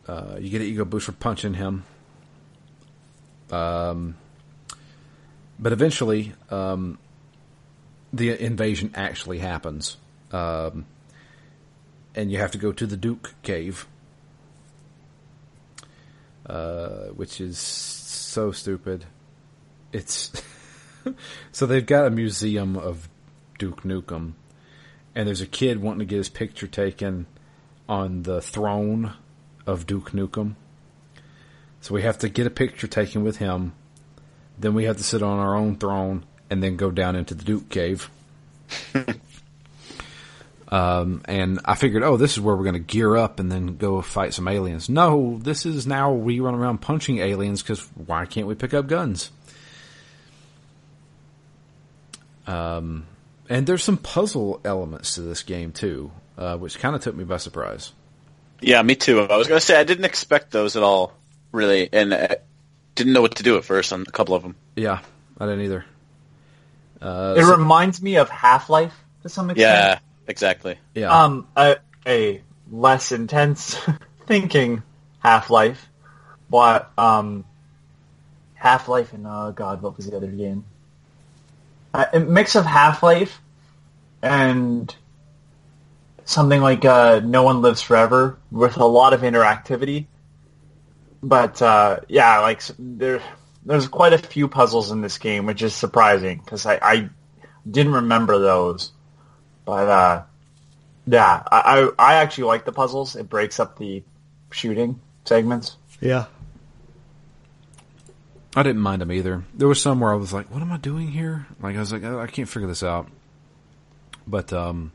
[0.07, 1.83] Uh, you get an ego boost for punching him.
[3.51, 4.17] Um,
[5.59, 6.97] but eventually, um,
[8.11, 9.97] the invasion actually happens.
[10.31, 10.85] Um,
[12.15, 13.85] and you have to go to the Duke Cave,
[16.47, 19.05] uh, which is so stupid.
[19.93, 20.31] It's
[21.51, 23.09] so they've got a museum of
[23.57, 24.33] Duke Nukem,
[25.15, 27.27] and there's a kid wanting to get his picture taken
[27.87, 29.13] on the throne
[29.65, 30.55] of Duke Nukem.
[31.81, 33.73] So we have to get a picture taken with him.
[34.57, 37.43] Then we have to sit on our own throne and then go down into the
[37.43, 38.09] Duke Cave.
[40.69, 43.77] um, and I figured, oh, this is where we're going to gear up and then
[43.77, 44.89] go fight some aliens.
[44.89, 48.87] No, this is now we run around punching aliens because why can't we pick up
[48.87, 49.31] guns?
[52.47, 53.05] Um,
[53.49, 57.23] and there's some puzzle elements to this game too, uh, which kind of took me
[57.23, 57.91] by surprise.
[58.61, 59.21] Yeah, me too.
[59.21, 61.13] I was gonna say I didn't expect those at all,
[61.51, 62.37] really, and I
[62.95, 64.55] didn't know what to do at first on a couple of them.
[64.75, 64.99] Yeah,
[65.39, 65.85] I didn't either.
[67.01, 69.59] Uh, It so- reminds me of Half Life to some extent.
[69.67, 70.77] Yeah, exactly.
[70.93, 73.75] yeah, Um, a, a less intense
[74.27, 74.83] thinking
[75.19, 75.89] Half Life,
[76.49, 77.45] but um,
[78.53, 80.63] Half Life and oh god, what was the other game?
[81.93, 83.41] Uh, a mix of Half Life
[84.21, 84.93] and
[86.25, 90.07] something like uh, No One Lives Forever with a lot of interactivity.
[91.23, 93.21] But uh, yeah, like there,
[93.65, 97.09] there's quite a few puzzles in this game, which is surprising because I, I
[97.69, 98.91] didn't remember those.
[99.65, 100.23] But uh,
[101.05, 103.15] yeah, I I actually like the puzzles.
[103.15, 104.03] It breaks up the
[104.51, 105.77] shooting segments.
[105.99, 106.25] Yeah.
[108.55, 109.43] I didn't mind them either.
[109.53, 111.93] There was some where I was like, "What am I doing here?" Like I was
[111.93, 113.07] like, "I can't figure this out."
[114.27, 114.91] But um,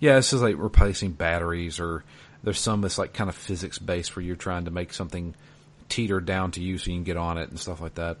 [0.00, 2.04] yeah, this is like replacing batteries, or
[2.42, 5.34] there's some that's like kind of physics based where you're trying to make something
[5.88, 8.18] teeter down to you so you can get on it and stuff like that.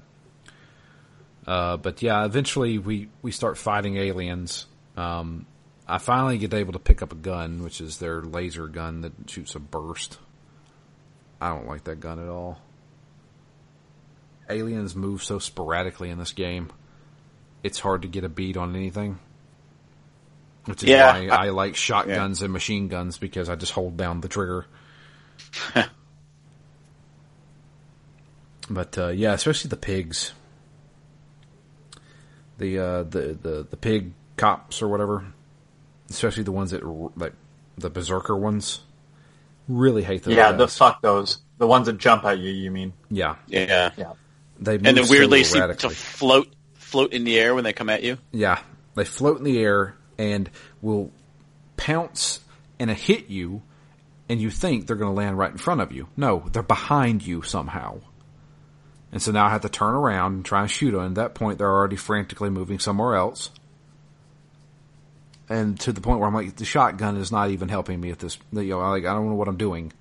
[1.46, 4.66] Uh, but yeah, eventually we we start fighting aliens.
[4.96, 5.44] Um,
[5.86, 9.12] I finally get able to pick up a gun, which is their laser gun that
[9.26, 10.18] shoots a burst.
[11.38, 12.60] I don't like that gun at all
[14.50, 16.70] aliens move so sporadically in this game.
[17.62, 19.18] It's hard to get a beat on anything.
[20.66, 24.20] Which is Yeah, why I, like shotguns and machine guns because I just hold down
[24.20, 24.66] the trigger.
[28.70, 30.32] but uh, yeah, especially the pigs.
[32.58, 35.24] The uh, the the the pig cops or whatever,
[36.10, 36.84] especially the ones that
[37.16, 37.32] like
[37.78, 38.80] the berserker ones.
[39.66, 40.34] Really hate those.
[40.34, 40.76] Yeah, the guys.
[40.76, 41.38] fuck those.
[41.58, 42.92] The ones that jump at you, you mean?
[43.10, 43.90] yeah, Yeah.
[43.96, 44.12] Yeah.
[44.60, 48.02] They And then weirdly seem to float float in the air when they come at
[48.02, 48.18] you.
[48.32, 48.60] Yeah,
[48.94, 50.50] they float in the air and
[50.82, 51.10] will
[51.76, 52.40] pounce
[52.78, 53.62] and hit you,
[54.28, 56.08] and you think they're going to land right in front of you.
[56.16, 58.00] No, they're behind you somehow.
[59.12, 61.04] And so now I have to turn around and try and shoot them.
[61.04, 63.50] At that point, they're already frantically moving somewhere else.
[65.48, 68.20] And to the point where I'm like, the shotgun is not even helping me at
[68.20, 68.38] this.
[68.52, 69.92] You know, like I don't know what I'm doing.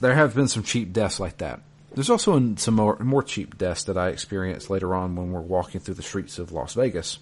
[0.00, 1.60] There have been some cheap deaths like that.
[1.94, 5.80] There's also some more, more cheap deaths that I experienced later on when we're walking
[5.80, 7.18] through the streets of Las Vegas,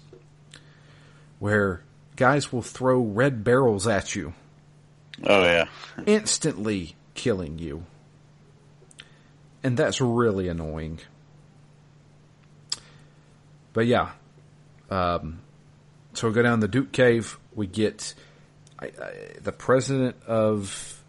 [1.39, 1.81] where
[2.15, 4.33] guys will throw red barrels at you,
[5.25, 5.65] Oh yeah.
[6.05, 7.85] instantly killing you.
[9.63, 10.99] And that's really annoying.
[13.73, 14.11] But yeah,
[14.89, 15.39] um,
[16.13, 17.37] so we go down the Duke Cave.
[17.55, 18.13] We get
[18.79, 18.91] I, I,
[19.41, 21.03] the president of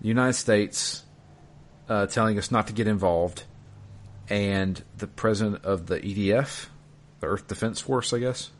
[0.00, 1.02] the United States
[1.88, 3.44] uh, telling us not to get involved,
[4.28, 6.66] and the president of the EDF,
[7.20, 8.50] the Earth Defense Force, I guess,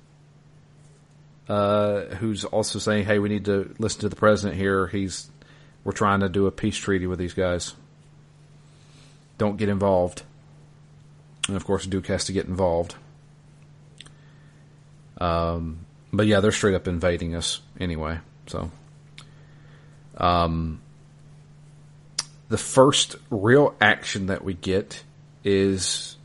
[1.48, 4.86] uh, who's also saying, "Hey, we need to listen to the president here.
[4.86, 5.30] He's
[5.84, 7.74] we're trying to do a peace treaty with these guys.
[9.36, 10.22] Don't get involved."
[11.46, 12.94] And of course, Duke has to get involved.
[15.18, 18.18] Um, but yeah, they're straight up invading us anyway.
[18.46, 18.70] So,
[20.16, 20.80] um,
[22.48, 25.02] the first real action that we get
[25.44, 26.16] is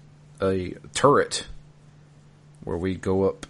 [0.42, 1.46] a turret
[2.64, 3.46] where we go up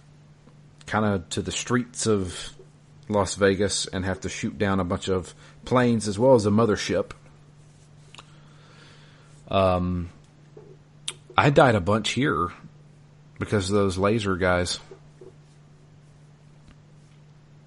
[0.86, 2.52] kind of to the streets of
[3.08, 5.34] Las Vegas and have to shoot down a bunch of
[5.64, 7.12] planes as well as a mothership.
[9.48, 10.10] Um,
[11.36, 12.50] I died a bunch here
[13.38, 14.78] because of those laser guys.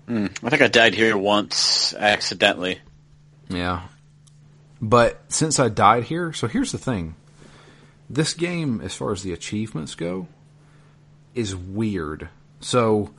[0.09, 2.79] I think I died here once accidentally.
[3.49, 3.83] Yeah.
[4.81, 7.15] But since I died here, so here's the thing.
[8.09, 10.27] This game, as far as the achievements go,
[11.33, 12.29] is weird.
[12.59, 13.11] So,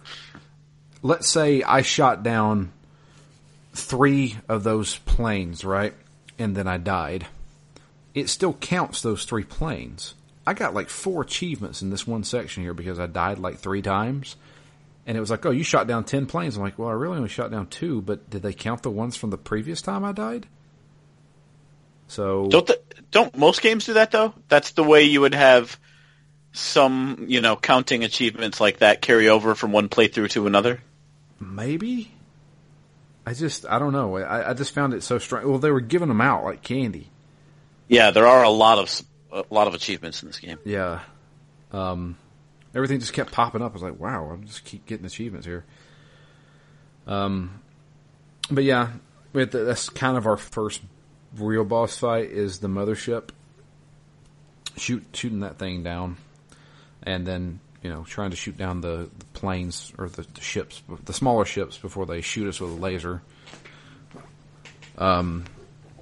[1.03, 2.73] let's say I shot down
[3.75, 5.95] three of those planes, right?
[6.39, 7.27] And then I died.
[8.15, 10.15] It still counts those three planes.
[10.47, 13.83] I got like four achievements in this one section here because I died like three
[13.83, 14.37] times.
[15.07, 16.57] And it was like, oh, you shot down 10 planes.
[16.57, 19.17] I'm like, well, I really only shot down two, but did they count the ones
[19.17, 20.47] from the previous time I died?
[22.09, 22.81] So, Don't the,
[23.11, 24.35] don't most games do that though?
[24.49, 25.79] That's the way you would have
[26.53, 30.81] some, you know, counting achievements like that carry over from one playthrough to another.
[31.39, 32.11] maybe?
[33.27, 34.17] I just, I don't know.
[34.17, 35.47] I, I just found it so strange.
[35.47, 37.11] Well, they were giving them out like candy.
[37.87, 40.59] Yeah, there are a lot of a lot of achievements in this game.
[40.65, 41.01] Yeah.
[41.71, 42.17] Um,
[42.75, 43.73] everything just kept popping up.
[43.73, 45.67] I was like, wow, I'm just keep getting achievements here.
[47.07, 47.61] Um,
[48.51, 48.93] but yeah,
[49.35, 50.81] we had the, that's kind of our first
[51.37, 53.31] real boss fight is the mothership.
[54.77, 56.17] Shoot, shooting that thing down,
[57.03, 60.83] and then you know trying to shoot down the, the planes or the, the ships,
[61.05, 63.21] the smaller ships before they shoot us with a laser.
[64.97, 65.45] Um,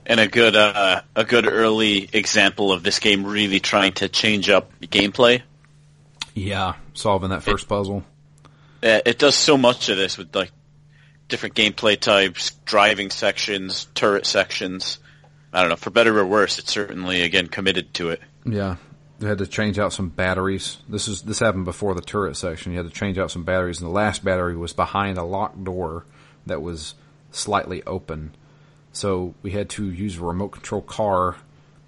[0.04, 4.50] And a good uh, a good early example of this game really trying to change
[4.50, 5.42] up gameplay.
[6.34, 8.04] Yeah, solving that first puzzle.
[8.82, 10.52] Uh, It does so much of this with like
[11.28, 14.98] different gameplay types, driving sections, turret sections.
[15.57, 18.20] I don't know, for better or worse, it's certainly again committed to it.
[18.44, 18.76] Yeah,
[19.18, 20.76] they had to change out some batteries.
[20.86, 22.72] This is this happened before the turret section.
[22.72, 25.64] You had to change out some batteries, and the last battery was behind a locked
[25.64, 26.04] door
[26.44, 26.94] that was
[27.30, 28.34] slightly open.
[28.92, 31.36] So we had to use a remote control car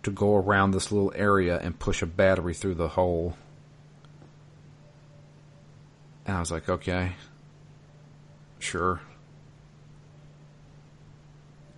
[0.03, 3.37] to go around this little area and push a battery through the hole.
[6.25, 7.13] And I was like, okay,
[8.59, 9.03] sure.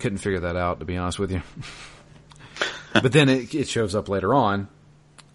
[0.00, 1.42] Couldn't figure that out, to be honest with you.
[2.92, 4.66] but then it, it shows up later on.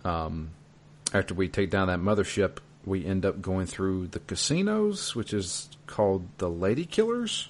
[0.03, 0.51] Um,
[1.13, 5.70] after we take down that mothership, we end up going through the casinos, which is
[5.88, 7.49] called the Lady Killers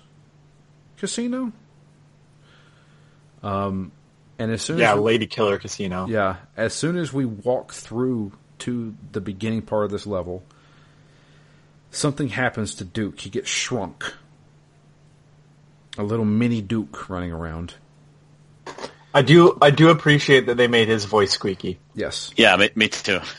[0.97, 1.51] Casino.
[3.43, 3.91] Um,
[4.39, 6.07] and as soon Yeah, as we, Lady Killer Casino.
[6.07, 10.43] yeah, as soon as we walk through to the beginning part of this level,
[11.91, 13.19] something happens to Duke.
[13.19, 14.13] He gets shrunk.
[15.97, 17.73] A little mini Duke running around.
[19.13, 21.79] I do I do appreciate that they made his voice squeaky.
[21.93, 22.31] Yes.
[22.35, 23.21] Yeah, me, me too.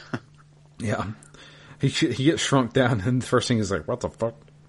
[0.79, 1.07] Yeah.
[1.81, 4.35] He he gets shrunk down, and the first thing is like, "What the fuck?"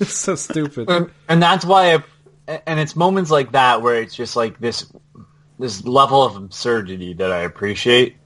[0.00, 0.90] it's so stupid.
[0.90, 1.94] and, and that's why
[2.48, 4.92] I, and it's moments like that where it's just like this
[5.58, 8.16] this level of absurdity that I appreciate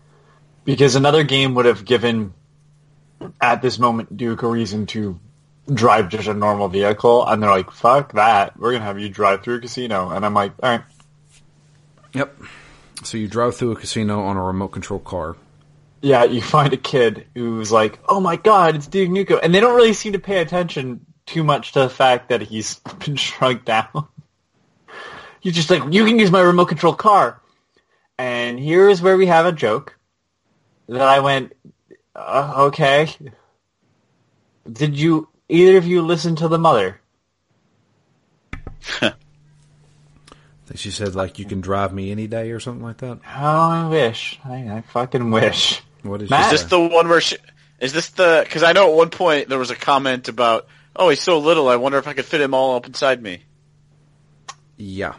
[0.64, 2.34] because another game would have given
[3.40, 5.18] at this moment Duke a reason to
[5.72, 9.08] drive just a normal vehicle and they're like fuck that we're going to have you
[9.08, 10.82] drive through a casino and I'm like all right
[12.12, 12.36] Yep.
[13.04, 15.36] So you drive through a casino on a remote control car.
[16.02, 19.60] yeah you find a kid who's like oh my god it's Duke Nukem and they
[19.60, 23.64] don't really seem to pay attention too much to the fact that he's been shrunk
[23.64, 24.08] down
[25.42, 27.40] You're just like, you can use my remote control car.
[28.18, 29.96] And here's where we have a joke
[30.86, 31.54] that I went,
[32.14, 33.08] uh, okay.
[34.70, 37.00] Did you, either of you listen to the mother?
[39.02, 39.12] I
[40.66, 43.20] think she said like you can drive me any day or something like that.
[43.26, 44.38] Oh, I wish.
[44.44, 45.82] I, I fucking wish.
[46.02, 46.52] What is, did Matt?
[46.52, 47.36] Is this the one where she,
[47.80, 51.08] is this the, cause I know at one point there was a comment about, oh,
[51.08, 53.42] he's so little, I wonder if I could fit him all up inside me.
[54.76, 55.14] yeah.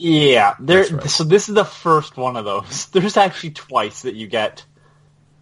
[0.00, 0.84] Yeah, there.
[0.84, 1.10] Right.
[1.10, 2.86] So this is the first one of those.
[2.92, 4.64] There's actually twice that you get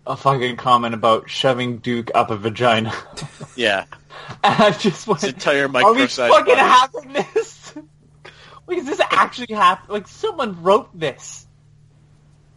[0.07, 2.93] a fucking comment about shoving Duke up a vagina.
[3.57, 3.85] Yeah.
[4.43, 6.55] And I just went, His entire are we fucking body.
[6.57, 7.75] having this?
[8.67, 9.93] like, is this actually happen?
[9.93, 11.47] Like, someone wrote this.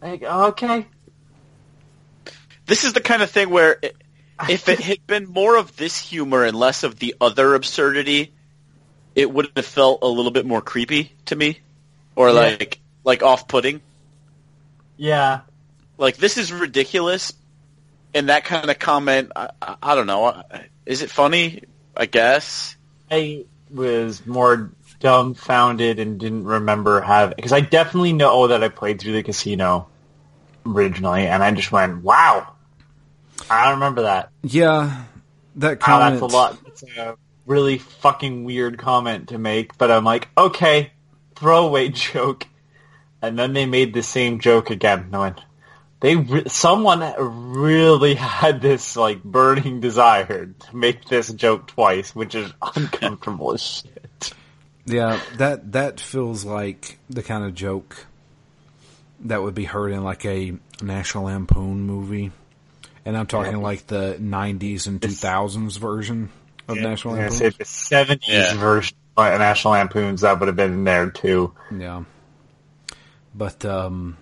[0.02, 0.86] Like, okay.
[2.66, 3.96] This is the kind of thing where it,
[4.48, 8.32] if it had been more of this humor and less of the other absurdity,
[9.14, 11.60] it would have felt a little bit more creepy to me,
[12.16, 12.32] or Yeah.
[12.34, 13.80] like like off-putting.
[14.96, 15.40] Yeah.
[15.98, 17.32] Like this is ridiculous,
[18.14, 20.42] and that kind of comment, I, I, I don't know.
[20.86, 21.62] Is it funny?
[21.96, 22.76] I guess.
[23.10, 29.00] I was more dumbfounded and didn't remember having because I definitely know that I played
[29.00, 29.88] through the casino
[30.66, 32.52] originally, and I just went, "Wow,
[33.48, 35.04] I don't remember that." Yeah.
[35.56, 36.20] That Wow, comment.
[36.20, 36.58] that's a lot.
[36.66, 40.92] It's a really fucking weird comment to make, but I'm like, okay,
[41.34, 42.46] throwaway joke,
[43.20, 45.00] and then they made the same joke again.
[45.00, 45.40] And I went,
[46.00, 47.00] they re- someone
[47.52, 53.62] really had this like burning desire to make this joke twice, which is uncomfortable as
[53.62, 54.32] shit.
[54.86, 58.06] Yeah, that that feels like the kind of joke
[59.20, 62.32] that would be heard in like a National Lampoon movie,
[63.04, 66.30] and I'm talking like the '90s and 2000s version
[66.66, 67.36] of National Lampoon.
[67.36, 68.54] say the '70s Yeah.
[68.54, 71.52] version of National Lampoons that would have been in there too.
[71.70, 72.04] Yeah,
[73.34, 74.16] but um,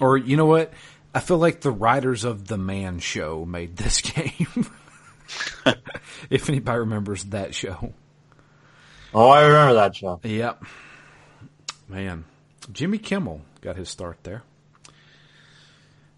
[0.00, 0.72] or you know what?
[1.16, 4.66] I feel like the writers of the Man Show made this game.
[6.28, 7.94] if anybody remembers that show.
[9.14, 10.20] Oh, I remember that show.
[10.22, 10.64] Yep.
[11.88, 12.26] Man,
[12.70, 14.42] Jimmy Kimmel got his start there.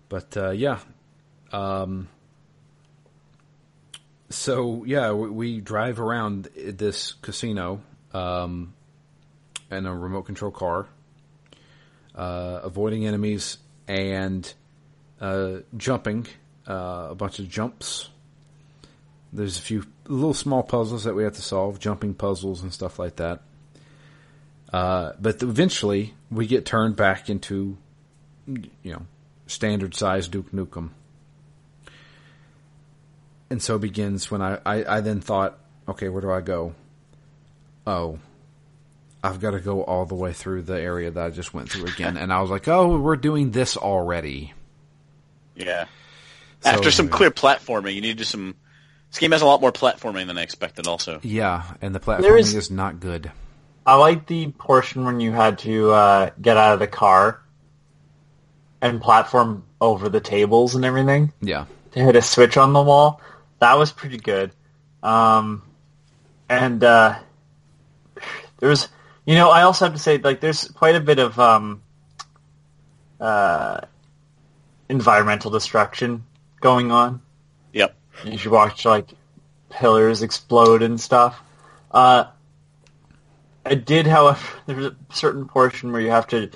[0.09, 0.81] But uh, yeah,
[1.53, 2.09] um,
[4.31, 7.83] so yeah, we, we drive around this casino
[8.13, 8.75] um,
[9.71, 10.89] in a remote control car,
[12.17, 14.53] uh, avoiding enemies and
[15.21, 16.27] uh, jumping
[16.69, 18.09] uh, a bunch of jumps.
[19.33, 22.99] There's a few little small puzzles that we have to solve, jumping puzzles and stuff
[22.99, 23.41] like that.
[24.73, 27.77] Uh, but eventually, we get turned back into,
[28.47, 29.03] you know,
[29.47, 30.91] standard size Duke Nukem.
[33.51, 35.59] And so begins when I, I, I then thought,
[35.89, 36.75] okay, where do I go?
[37.87, 38.19] Oh,
[39.25, 41.87] I've got to go all the way through the area that I just went through
[41.87, 42.16] again.
[42.16, 44.53] and I was like, oh, we're doing this already.
[45.59, 45.85] Yeah.
[46.61, 48.55] So- After some clear platforming, you need to do some.
[49.11, 50.87] This game has a lot more platforming than I expected.
[50.87, 53.31] Also, Yeah, and the platforming There is- is not good.
[53.87, 57.41] I like the portion when you had to uh, get out of the car
[58.83, 61.33] and platform over the tables and everything.
[61.41, 61.65] Yeah.
[61.93, 63.21] They had a switch on the wall.
[63.61, 64.53] That was pretty good.
[65.03, 65.63] Um,
[66.51, 67.19] and uh,
[68.59, 68.89] there's,
[69.25, 71.81] you know, I also have to say, like, there's quite a bit of um,
[73.21, 73.81] uh,
[74.89, 76.24] environmental destruction
[76.61, 77.20] going on.
[77.72, 77.97] Yep.
[78.24, 79.11] You should watch like
[79.70, 81.41] pillars explode and stuff.
[81.91, 82.24] Uh,
[83.64, 86.51] I did, however, there's a certain portion where you have to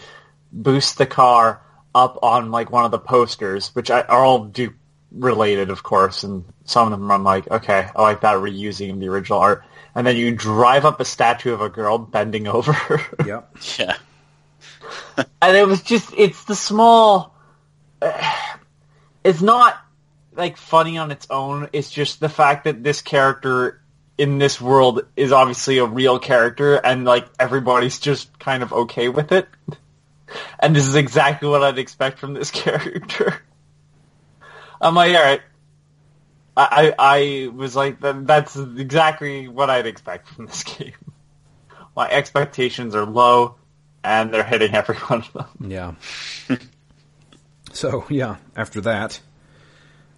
[0.53, 1.63] boost the car
[1.95, 4.75] up on like one of the posters, which I, are all Duke
[5.11, 9.09] related, of course, and some of them I'm like, okay, I like that reusing the
[9.09, 9.65] original art.
[9.95, 12.77] And then you drive up a statue of a girl bending over.
[13.27, 13.57] Yep.
[13.79, 13.97] Yeah.
[15.43, 17.32] and it was just it's the small
[19.25, 19.79] it's not
[20.35, 21.69] like funny on its own.
[21.73, 23.81] It's just the fact that this character
[24.19, 29.09] in this world is obviously a real character and like everybody's just kind of okay
[29.09, 29.49] with it.
[30.59, 33.39] And this is exactly what i'd expect from this character.
[34.81, 35.43] I'm like all right.
[36.57, 40.95] I i, I was like that's exactly what i'd expect from this game.
[41.95, 43.57] My expectations are low
[44.03, 45.71] and they're hitting every one of them.
[45.71, 45.95] Yeah.
[47.73, 49.21] So yeah, after that,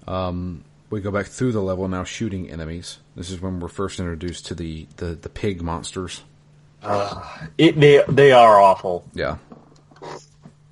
[0.06, 2.98] um, we go back through the level now, shooting enemies.
[3.16, 6.22] This is when we're first introduced to the the, the pig monsters.
[7.56, 9.08] It, they they are awful.
[9.14, 9.38] Yeah.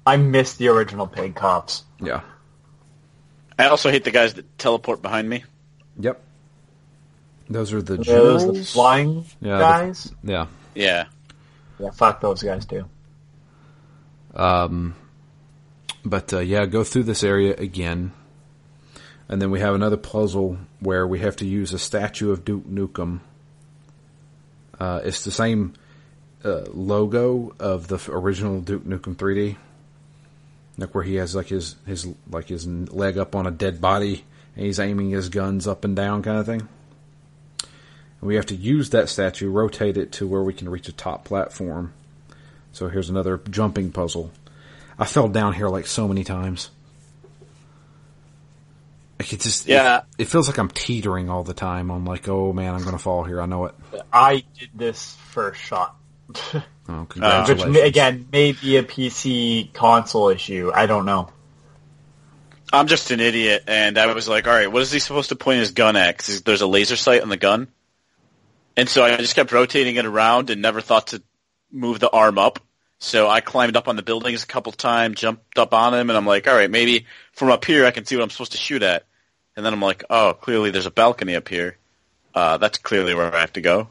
[0.06, 1.84] I miss the original pig cops.
[2.00, 2.20] Yeah.
[3.58, 5.44] I also hate the guys that teleport behind me.
[5.98, 6.20] Yep.
[7.48, 10.12] Those are the Those the flying Yeah, the- guys.
[10.24, 10.46] Yeah.
[10.74, 11.04] Yeah.
[11.78, 12.86] yeah, fuck those guys too.
[14.34, 14.94] Um,
[16.04, 18.12] but uh, yeah, go through this area again,
[19.28, 22.66] and then we have another puzzle where we have to use a statue of Duke
[22.66, 23.20] Nukem.
[24.78, 25.74] Uh, it's the same
[26.44, 29.56] uh, logo of the original Duke Nukem 3D,
[30.78, 34.24] like where he has like his his like his leg up on a dead body
[34.54, 36.68] and he's aiming his guns up and down, kind of thing.
[37.60, 40.92] And we have to use that statue, rotate it to where we can reach a
[40.92, 41.92] top platform.
[42.72, 44.30] So here's another jumping puzzle.
[44.98, 46.70] I fell down here like so many times.
[49.18, 49.98] Like it just Yeah.
[50.18, 51.90] It, it feels like I'm teetering all the time.
[51.90, 53.40] I'm like, oh man, I'm gonna fall here.
[53.40, 53.74] I know it.
[54.12, 55.96] I did this first shot,
[56.54, 57.74] Oh, uh, which congratulations!
[57.76, 60.72] ma- again may be a PC console issue.
[60.74, 61.30] I don't know.
[62.72, 65.36] I'm just an idiot, and I was like, all right, what is he supposed to
[65.36, 66.16] point his gun at?
[66.18, 67.68] 'Cause there's a laser sight on the gun.
[68.76, 71.22] And so I just kept rotating it around and never thought to
[71.70, 72.58] move the arm up.
[73.02, 76.16] So I climbed up on the buildings a couple times, jumped up on them, and
[76.16, 78.58] I'm like, all right, maybe from up here I can see what I'm supposed to
[78.58, 79.06] shoot at.
[79.56, 81.76] And then I'm like, oh, clearly there's a balcony up here.
[82.32, 83.88] Uh, that's clearly where I have to go.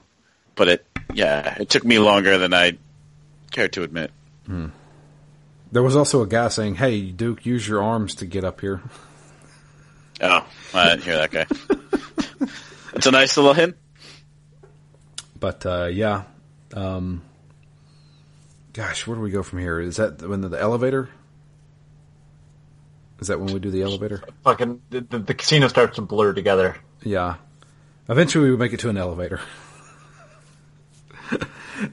[0.55, 2.77] But it, yeah, it took me longer than I
[3.51, 4.11] care to admit.
[5.73, 8.81] There was also a guy saying, "Hey, Duke, use your arms to get up here."
[10.21, 11.45] Oh, I didn't hear that guy.
[12.93, 13.75] it's a nice little hint.
[15.37, 16.23] But uh, yeah,
[16.73, 17.23] um,
[18.73, 19.79] gosh, where do we go from here?
[19.79, 21.09] Is that when the, the elevator?
[23.19, 24.23] Is that when we do the elevator?
[24.43, 26.77] Fucking the, the, the casino starts to blur together.
[27.03, 27.35] Yeah.
[28.09, 29.39] Eventually, we make it to an elevator.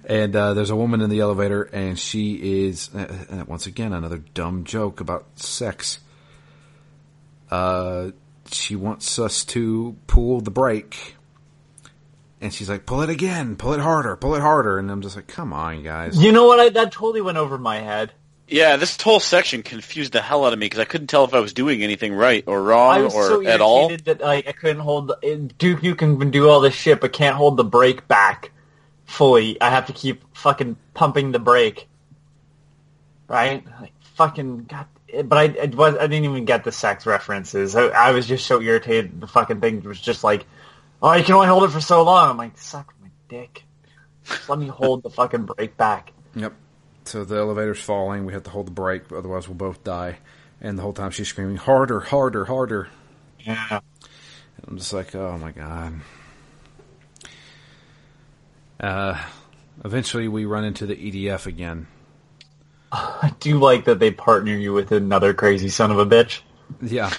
[0.06, 3.92] and uh, there's a woman in the elevator, and she is, uh, uh, once again,
[3.92, 5.98] another dumb joke about sex.
[7.50, 8.10] Uh,
[8.50, 11.14] she wants us to pull the brake.
[12.40, 14.78] And she's like, pull it again, pull it harder, pull it harder.
[14.78, 16.16] And I'm just like, come on, guys.
[16.16, 16.60] You know what?
[16.60, 18.12] I, that totally went over my head.
[18.50, 21.34] Yeah, this whole section confused the hell out of me because I couldn't tell if
[21.34, 23.90] I was doing anything right or wrong I was or so at all.
[23.90, 27.36] that like I couldn't hold the, Duke You can do all this shit, but can't
[27.36, 28.52] hold the brake back
[29.04, 29.60] fully.
[29.60, 31.88] I have to keep fucking pumping the brake,
[33.28, 33.62] right?
[33.80, 34.86] Like fucking god.
[35.24, 37.76] But I, I was I didn't even get the sex references.
[37.76, 39.20] I, I was just so irritated.
[39.20, 40.46] The fucking thing was just like,
[41.02, 42.30] oh, you can only hold it for so long.
[42.30, 43.64] I'm like, suck my dick.
[44.24, 46.12] Just let me hold the fucking brake back.
[46.34, 46.54] Yep.
[47.04, 48.26] So the elevator's falling.
[48.26, 50.18] We have to hold the brake, otherwise we'll both die.
[50.60, 52.88] And the whole time she's screaming, harder, harder, harder.
[53.40, 53.80] Yeah.
[54.66, 55.94] I'm just like, oh my god.
[58.80, 59.20] Uh,
[59.84, 61.86] eventually we run into the EDF again.
[62.92, 66.40] I do like that they partner you with another crazy son of a bitch.
[66.82, 67.12] Yeah.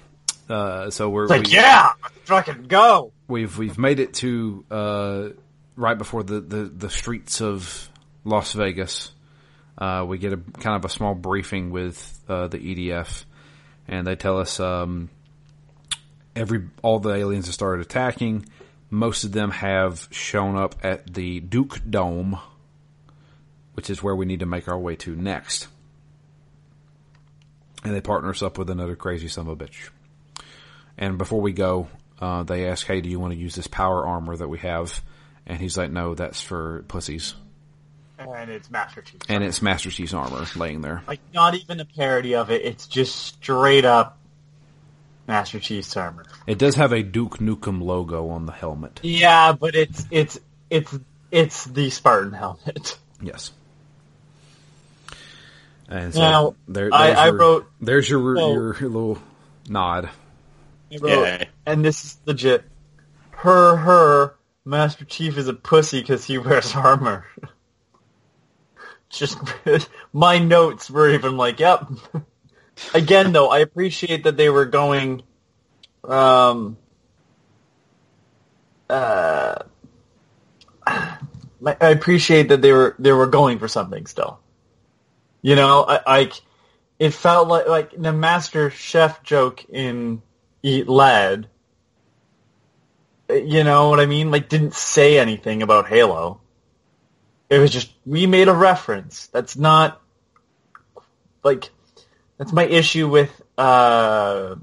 [0.48, 1.92] uh, so we're It's like, we, yeah,
[2.24, 3.12] fucking go.
[3.28, 5.28] We've we've made it to uh,
[5.76, 7.88] right before the, the, the streets of
[8.24, 9.12] Las Vegas.
[9.76, 13.24] Uh, we get a kind of a small briefing with uh, the EDF,
[13.86, 15.08] and they tell us um,
[16.34, 18.46] every all the aliens have started attacking.
[18.90, 22.38] Most of them have shown up at the Duke Dome,
[23.74, 25.68] which is where we need to make our way to next.
[27.84, 29.90] And they partner us up with another crazy son of a bitch.
[30.96, 31.88] And before we go,
[32.20, 35.02] uh, they ask, "Hey, do you want to use this power armor that we have?"
[35.46, 37.34] And he's like, "No, that's for pussies."
[38.18, 39.20] and it's Master Chief.
[39.28, 41.02] and it's Master Chief's armor laying there.
[41.06, 42.62] like not even a parody of it.
[42.64, 44.18] It's just straight up
[45.28, 46.24] Master Chief's armor.
[46.46, 48.98] It does have a Duke Nukem logo on the helmet.
[49.04, 50.98] Yeah, but it's it's it's
[51.30, 52.98] it's the Spartan helmet.
[53.22, 53.52] Yes.
[55.90, 59.18] And so Now, there, I- there's I wrote- there's your well- your little
[59.68, 60.10] nod.
[60.92, 61.44] I wrote, Yeah.
[61.66, 62.64] and this is legit.
[63.30, 64.34] Her her
[64.64, 67.24] Master Chief is a pussy because he wears armor.
[69.10, 69.38] Just
[70.12, 71.88] my notes were even like, yep.
[72.94, 75.22] Again, though, I appreciate that they were going.
[76.04, 76.76] Um,
[78.88, 79.56] uh,
[80.86, 81.18] I
[81.80, 84.38] I appreciate that they were they were going for something still.
[85.42, 86.30] You know, I, I
[86.98, 90.22] it felt like like the Master Chief joke in
[90.62, 91.48] Eat Lead.
[93.30, 94.30] You know what I mean?
[94.30, 96.40] Like, didn't say anything about Halo.
[97.50, 99.26] It was just we made a reference.
[99.28, 100.00] That's not
[101.42, 101.70] like
[102.36, 104.56] that's my issue with uh,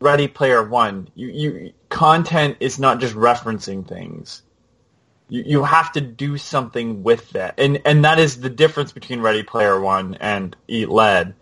[0.00, 1.08] Ready Player One.
[1.14, 4.42] You, you content is not just referencing things.
[5.28, 9.20] You, you have to do something with that, and and that is the difference between
[9.20, 11.34] Ready Player One and Eat Lead.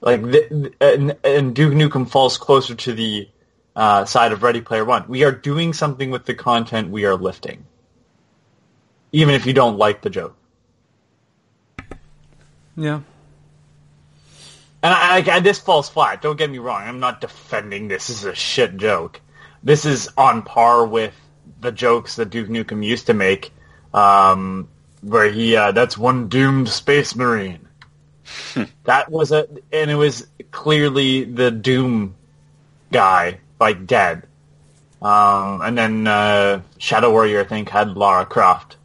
[0.00, 3.28] Like the, and, and Duke Nukem falls closer to the
[3.78, 5.06] uh, side of Ready Player One.
[5.06, 7.64] We are doing something with the content we are lifting,
[9.12, 10.36] even if you don't like the joke.
[12.76, 13.02] Yeah.
[14.82, 16.20] And I, I, this falls flat.
[16.22, 16.82] Don't get me wrong.
[16.82, 19.20] I'm not defending this as a shit joke.
[19.62, 21.14] This is on par with
[21.60, 23.52] the jokes that Duke Nukem used to make,
[23.94, 24.68] um,
[25.02, 27.68] where he uh, that's one doomed space marine.
[28.84, 32.16] that was a, and it was clearly the Doom
[32.92, 34.26] guy, like dead.
[35.00, 38.76] Um, and then uh, Shadow Warrior, I think, had Lara Croft.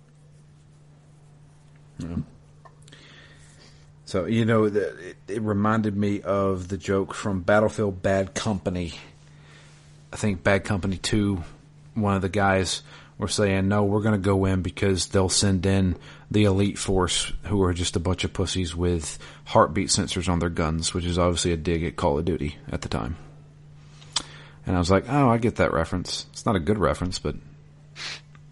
[4.05, 8.93] So you know, it, it reminded me of the joke from Battlefield Bad Company.
[10.11, 11.43] I think Bad Company Two.
[11.95, 12.83] One of the guys
[13.17, 15.95] were saying, "No, we're going to go in because they'll send in
[16.29, 20.49] the elite force, who are just a bunch of pussies with heartbeat sensors on their
[20.49, 23.17] guns," which is obviously a dig at Call of Duty at the time.
[24.65, 26.25] And I was like, "Oh, I get that reference.
[26.31, 27.35] It's not a good reference, but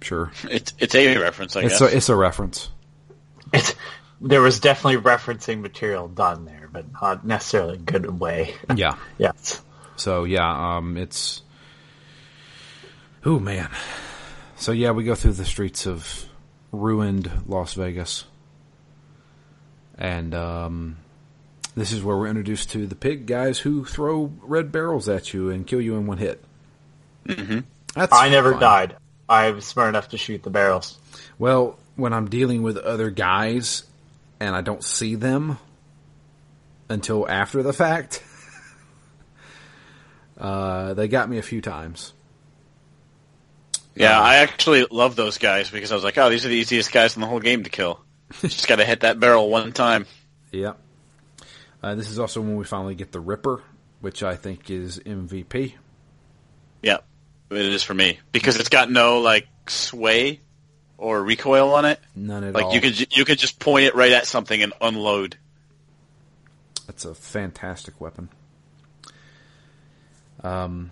[0.02, 1.94] sure, It's it's a reference, I it's guess.
[1.94, 2.70] a it's a reference."
[3.54, 3.76] It's,
[4.22, 8.54] there was definitely referencing material done there, but not necessarily a good way.
[8.76, 8.96] Yeah.
[9.18, 9.62] yes.
[9.96, 11.42] So yeah, um, it's.
[13.26, 13.70] Oh man.
[14.56, 16.26] So yeah, we go through the streets of
[16.72, 18.26] ruined Las Vegas,
[19.98, 20.98] and um,
[21.76, 25.50] this is where we're introduced to the pig guys who throw red barrels at you
[25.50, 26.44] and kill you in one hit.
[27.26, 27.60] Mm-hmm.
[27.96, 28.60] That's I never fun.
[28.62, 28.96] died.
[29.30, 30.98] I'm smart enough to shoot the barrels.
[31.40, 33.84] Well, when I'm dealing with other guys
[34.40, 35.58] and I don't see them
[36.90, 38.24] until after the fact,
[40.38, 42.12] uh, they got me a few times.
[43.96, 46.92] yeah, I actually love those guys because I was like, oh, these are the easiest
[46.92, 48.02] guys in the whole game to kill.
[48.42, 50.06] Just got to hit that barrel one time.
[50.52, 50.78] Yep.
[51.84, 53.62] Uh, this is also when we finally get the Ripper,
[54.02, 55.74] which I think is MVP.
[56.84, 56.98] Yeah,
[57.50, 60.40] it is for me because it's got no like sway
[60.98, 62.00] or recoil on it.
[62.16, 62.74] None at Like all.
[62.76, 65.38] you could you could just point it right at something and unload.
[66.88, 68.30] That's a fantastic weapon.
[70.44, 70.92] Um,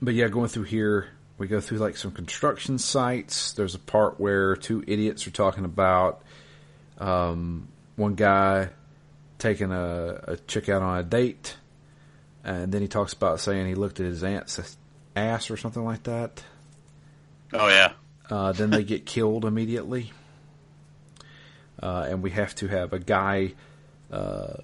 [0.00, 1.08] but yeah, going through here,
[1.38, 3.52] we go through like some construction sites.
[3.52, 6.22] There's a part where two idiots are talking about
[6.98, 8.68] um, one guy
[9.42, 11.56] taking a, a chick out on a date,
[12.44, 14.76] and then he talks about saying he looked at his aunt's
[15.16, 16.42] ass or something like that.
[17.52, 17.92] Oh yeah,
[18.30, 20.12] Uh, then they get killed immediately.
[21.82, 23.54] Uh, and we have to have a guy
[24.12, 24.54] uh,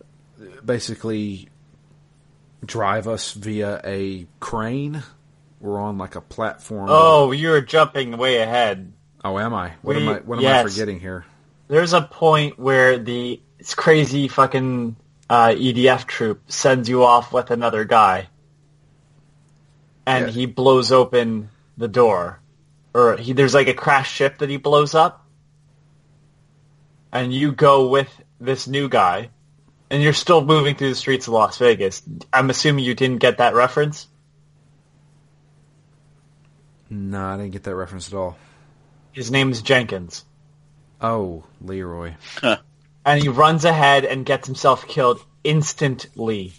[0.64, 1.48] basically
[2.64, 5.02] drive us via a crane.
[5.60, 6.86] We're on like a platform.
[6.88, 8.92] Oh, you're jumping way ahead.
[9.24, 9.72] Oh, am I?
[9.82, 10.18] What am I?
[10.20, 10.64] What am yes.
[10.64, 11.24] I forgetting here?
[11.66, 14.96] There's a point where the it's crazy fucking
[15.28, 18.28] uh, EDF troop sends you off with another guy,
[20.06, 20.32] and Yeah.
[20.32, 22.40] he blows open the door,
[22.94, 25.24] or he there's like a crash ship that he blows up,
[27.12, 28.08] and you go with
[28.40, 29.30] this new guy,
[29.90, 32.02] and you're still moving through the streets of Las Vegas.
[32.32, 34.06] I'm assuming you didn't get that reference.
[36.90, 38.38] No, I didn't get that reference at all.
[39.12, 40.24] His name's Jenkins.
[41.00, 42.14] Oh, Leroy.
[43.08, 46.52] And he runs ahead and gets himself killed instantly.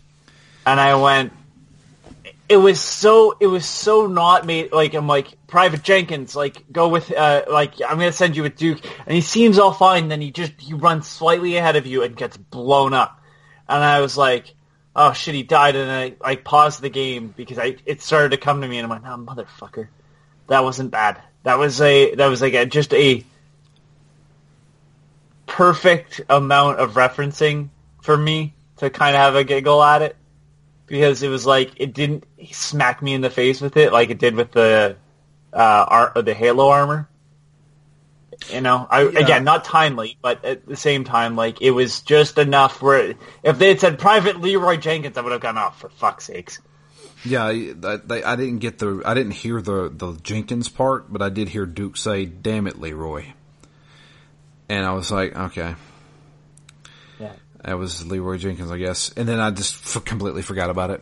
[0.66, 1.32] And I went,
[2.50, 6.88] it was so it was so not made like I'm like Private Jenkins like go
[6.88, 8.80] with uh like I'm gonna send you with Duke.
[9.06, 12.18] And he seems all fine then he just he runs slightly ahead of you and
[12.18, 13.22] gets blown up.
[13.68, 14.56] And I was like
[14.96, 15.76] oh shit he died.
[15.76, 18.92] And I I paused the game because I it started to come to me and
[18.92, 19.90] I'm like oh motherfucker.
[20.48, 21.22] That wasn't bad.
[21.44, 23.24] That was a that was like a, just a
[25.60, 27.68] perfect amount of referencing
[28.02, 30.16] for me to kind of have a giggle at it
[30.88, 34.20] because it was like it didn't smack me in the face with it like it
[34.20, 34.96] did with the
[35.52, 35.86] uh
[36.16, 37.10] ar- the Halo armor.
[38.50, 39.20] You know, I Yeah.
[39.20, 43.60] again not timely, but at the same time, like it was just enough where if
[43.60, 46.62] they had said Private Leroy Jenkins, I would have gone off for fuck's sakes.
[47.26, 51.22] Yeah, I, I, I didn't get the, I didn't hear the the Jenkins part, but
[51.22, 53.26] I did hear Duke say, "Damn it, Leroy,"
[54.70, 55.76] and I was like, okay,
[57.20, 57.34] Yeah.
[57.64, 59.12] that was Leroy Jenkins, I guess.
[59.18, 61.02] And then I just f- completely forgot about it.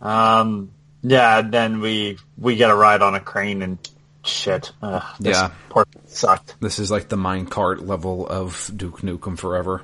[0.00, 0.70] Um.
[1.02, 1.42] Yeah.
[1.42, 3.78] Then we we get a ride on a crane and
[4.24, 4.72] shit.
[4.82, 5.50] Ugh, this Yeah.
[5.68, 6.54] Part sucked.
[6.60, 9.82] This is like the minecart level of Duke Nukem Forever.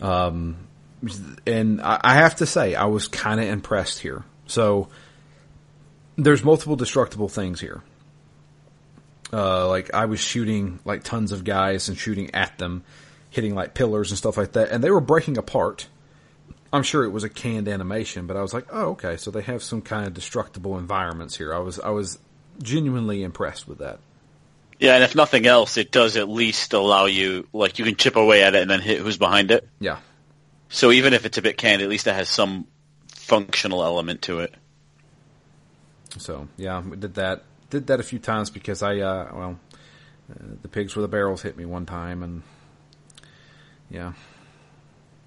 [0.00, 0.56] Um,
[1.46, 4.24] and I, I have to say, I was kind of impressed here.
[4.46, 4.88] So,
[6.16, 7.82] there's multiple destructible things here.
[9.32, 12.84] Uh, like I was shooting like tons of guys and shooting at them,
[13.30, 15.88] hitting like pillars and stuff like that, and they were breaking apart.
[16.72, 19.42] I'm sure it was a canned animation, but I was like, oh, okay, so they
[19.42, 21.54] have some kind of destructible environments here.
[21.54, 22.18] I was I was
[22.62, 24.00] genuinely impressed with that.
[24.78, 28.16] Yeah, and if nothing else, it does at least allow you, like, you can chip
[28.16, 29.68] away at it and then hit who's behind it.
[29.78, 29.98] Yeah.
[30.70, 32.66] So even if it's a bit canned, at least it has some
[33.08, 34.52] functional element to it.
[36.18, 37.44] So yeah, we did that.
[37.72, 39.58] Did that a few times because I uh, well,
[40.30, 42.42] uh, the pigs with the barrels hit me one time, and
[43.88, 44.12] yeah,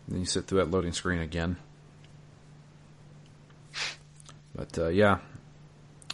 [0.07, 1.57] then you sit through that loading screen again.
[4.53, 5.17] But uh, yeah,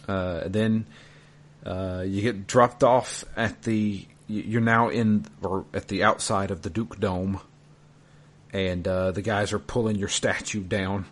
[0.08, 0.86] uh, then
[1.66, 4.06] uh, you get dropped off at the.
[4.26, 7.40] You're now in or at the outside of the Duke Dome,
[8.54, 11.04] and uh, the guys are pulling your statue down.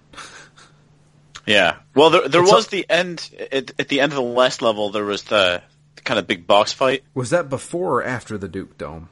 [1.50, 1.76] Yeah.
[1.94, 4.62] Well, there, there It's was a- the end, at, at the end of the last
[4.62, 5.62] level, there was the,
[6.04, 9.08] kind of big box fight Was that before or after the Duke Dome?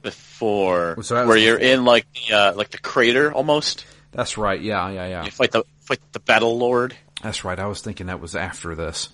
[0.00, 3.84] before, So where you're in, like, the, uh, like the crater, almost.
[4.12, 4.60] That's right.
[4.60, 5.24] Yeah, yeah, yeah.
[5.24, 6.96] You fight the, fight the Battle Lord.
[7.22, 7.58] That's right.
[7.58, 9.08] I was thinking that was after this.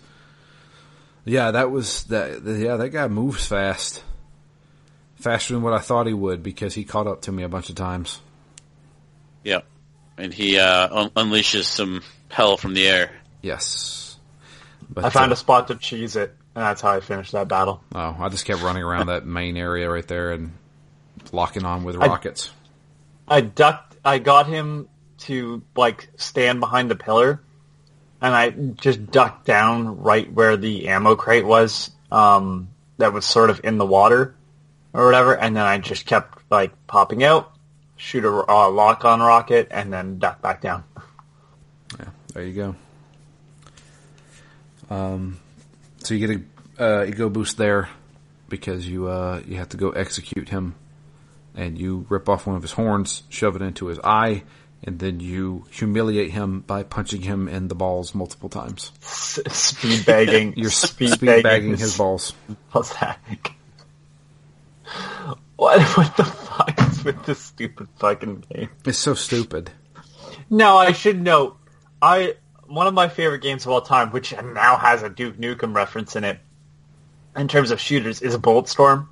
[1.25, 2.43] Yeah, that was that.
[2.45, 4.05] Yeah, that guy moves fast,
[5.17, 7.71] faster than what I thought he would because he caught up to me a bunch
[7.71, 8.21] of times.
[9.43, 9.61] Yeah.
[10.17, 13.11] And he, uh, un- unleashes some hell from the air.
[13.43, 14.17] Yes,
[14.89, 17.49] but I found uh, a spot to cheese it, and that's how I finished that
[17.49, 17.83] battle.
[17.95, 20.53] oh, I just kept running around that main area right there and
[21.33, 22.51] locking on with I- rockets.
[23.27, 23.97] I ducked.
[24.05, 24.89] I got him
[25.19, 27.41] to like stand behind the pillar,
[28.21, 31.91] and I just ducked down right where the ammo crate was.
[32.13, 34.37] Um, that was sort of in the water
[34.93, 37.53] or whatever, and then I just kept like popping out,
[37.97, 40.85] shoot a uh, lock on rocket, and then duck back down.
[41.99, 42.77] Yeah, there you go.
[44.91, 45.41] Um,
[45.99, 46.41] so you get
[46.79, 47.89] a uh, ego boost there
[48.49, 50.75] because you uh, you have to go execute him,
[51.55, 54.43] and you rip off one of his horns, shove it into his eye,
[54.83, 58.93] and then you humiliate him by punching him in the balls multiple times.
[59.03, 60.55] S- speed bagging.
[60.57, 62.35] You're speed, speed, bagging his balls.
[62.71, 63.53] Pathetic.
[65.57, 65.81] What?
[65.97, 68.71] What the fuck with this stupid fucking game?
[68.85, 69.71] It's so stupid.
[70.51, 71.57] Now I should note,
[72.01, 72.35] I
[72.67, 76.17] one of my favorite games of all time, which now has a Duke Nukem reference
[76.17, 76.39] in it,
[77.37, 79.09] in terms of shooters, is Bulletstorm,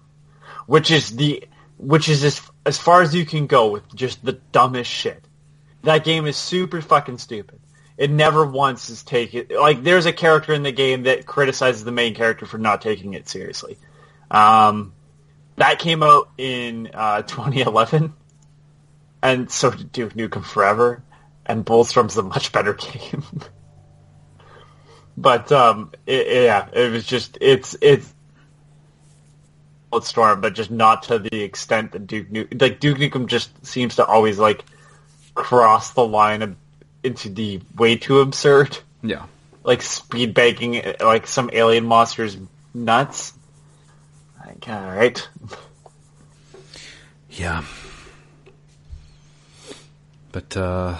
[0.67, 1.45] which is the
[1.79, 5.23] which is as as far as you can go with just the dumbest shit.
[5.83, 7.61] That game is super fucking stupid.
[7.99, 11.93] It never once is taken like there's a character in the game that criticizes the
[11.93, 13.79] main character for not taking it seriously.
[14.31, 14.95] Um,
[15.57, 18.13] that came out in uh, 2011
[19.23, 21.03] and so did Duke Nukem Forever,
[21.47, 23.23] and Bulletstorm's a much better game.
[25.17, 28.13] but um, it, yeah, it was just it's it's
[29.93, 33.97] Bulletstorm, but just not to the extent that Duke Nukem like Duke Nukem just seems
[33.97, 34.65] to always like
[35.35, 36.57] cross the line of,
[37.05, 39.27] into the way too absurd, Yeah.
[39.65, 42.37] like speed banking like some alien monsters
[42.75, 43.35] nuts.
[44.69, 45.29] All right.
[47.31, 47.65] Yeah.
[50.33, 50.99] But uh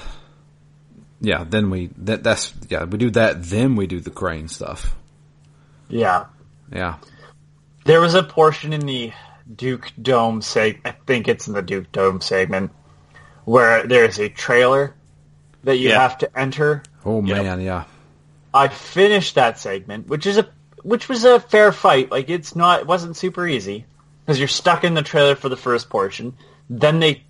[1.21, 4.95] yeah, then we that that's yeah, we do that then we do the crane stuff.
[5.89, 6.27] Yeah.
[6.73, 6.97] Yeah.
[7.85, 9.13] There was a portion in the
[9.55, 12.73] Duke Dome seg I think it's in the Duke Dome segment,
[13.45, 14.95] where there's a trailer
[15.65, 16.01] that you Yeah.
[16.01, 16.83] have to enter.
[17.05, 17.43] Oh Yep.
[17.45, 17.85] man, yeah.
[18.55, 20.49] I finished that segment, which is a
[20.83, 22.11] which was a fair fight.
[22.11, 23.85] Like it's not, it wasn't super easy
[24.25, 26.35] because you're stuck in the trailer for the first portion.
[26.71, 27.23] Then they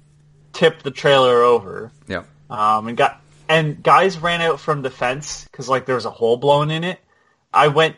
[0.52, 2.24] tipped the trailer over, Yeah.
[2.50, 6.10] um, and got and guys ran out from the fence because like there was a
[6.10, 6.98] hole blown in it.
[7.52, 7.96] I went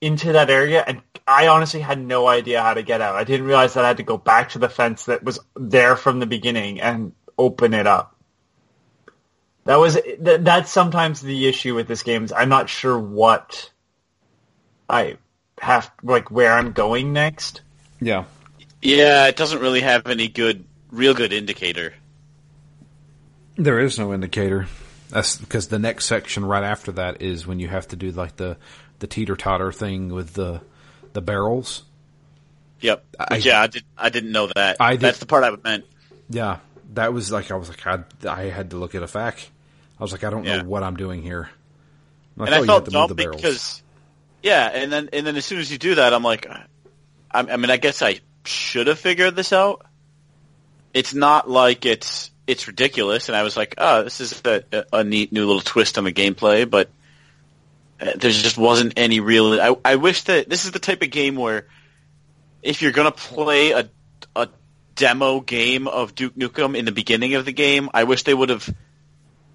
[0.00, 3.14] into that area and I honestly had no idea how to get out.
[3.16, 5.96] I didn't realize that I had to go back to the fence that was there
[5.96, 8.16] from the beginning and open it up.
[9.64, 13.70] That was th- that's sometimes the issue with this game is I'm not sure what
[14.88, 15.16] I
[15.60, 17.62] have like where I'm going next.
[18.00, 18.24] Yeah.
[18.82, 21.94] Yeah, it doesn't really have any good, real good indicator.
[23.56, 24.66] There is no indicator.
[25.10, 28.36] That's because the next section right after that is when you have to do like
[28.36, 28.56] the
[28.98, 30.60] the teeter totter thing with the
[31.12, 31.84] the barrels.
[32.80, 33.04] Yep.
[33.18, 33.84] I- yeah, I did.
[33.96, 34.76] I didn't know that.
[34.80, 35.84] I did- That's the part I meant.
[36.28, 36.58] Yeah,
[36.94, 39.48] that was like I was like I, I had to look at a fact.
[39.98, 40.62] I was like I don't Yeah.
[40.62, 41.48] know what I'm doing here.
[42.36, 43.36] Like, and oh, I you felt have to move dumb the barrels.
[43.40, 43.82] because,
[44.44, 46.66] yeah, and then and then as soon as you do that, I'm like, I,
[47.30, 49.86] I mean, I guess I should have figured this out.
[50.92, 55.02] It's not like it's it's ridiculous, and I was like, oh, this is a, a
[55.02, 56.90] neat new little twist on the gameplay, but
[57.98, 59.58] uh, there just wasn't any real.
[59.58, 61.66] I, I wish that this is the type of game where
[62.62, 63.88] if you're gonna play a
[64.36, 64.50] a
[64.94, 68.50] demo game of Duke Nukem in the beginning of the game, I wish they would
[68.50, 68.68] have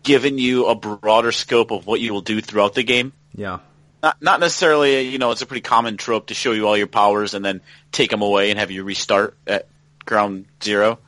[0.01, 3.13] given you a broader scope of what you will do throughout the game.
[3.35, 3.59] yeah,
[4.01, 6.87] Not not necessarily, you know, it's a pretty common trope to show you all your
[6.87, 9.67] powers and then take them away and have you restart at
[10.05, 10.99] ground zero.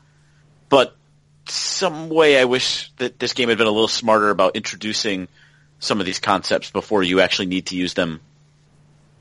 [0.69, 0.95] But
[1.47, 5.27] some way I wish that this game had been a little smarter about introducing
[5.79, 8.21] some of these concepts before you actually need to use them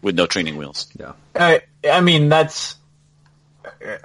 [0.02, 0.88] with no training wheels.
[0.98, 2.76] yeah, I, I mean, that's.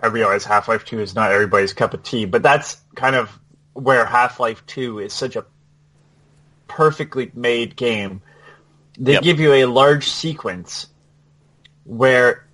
[0.01, 3.29] I realize Half Life 2 is not everybody's cup of tea, but that's kind of
[3.73, 5.45] where Half Life 2 is such a
[6.67, 8.21] perfectly made game.
[8.97, 9.23] They Yep.
[9.23, 10.87] give you a large sequence
[11.83, 12.47] where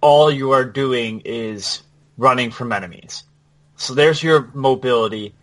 [0.00, 1.82] all you are doing is
[2.18, 3.24] running from enemies.
[3.76, 5.34] So there's your mobility.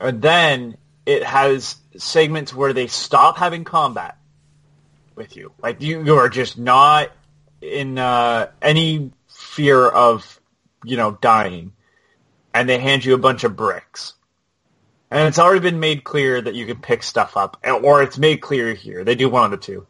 [0.00, 4.16] And then it has segments where they stop having combat
[5.14, 5.52] with you.
[5.62, 7.10] Like you, you are just not
[7.60, 10.40] in uh, any fear of,
[10.84, 11.72] you know, dying.
[12.54, 14.14] And they hand you a bunch of bricks.
[15.10, 18.42] And it's already been made clear that you can pick stuff up, or it's made
[18.42, 19.04] clear here.
[19.04, 19.86] They do one of the two.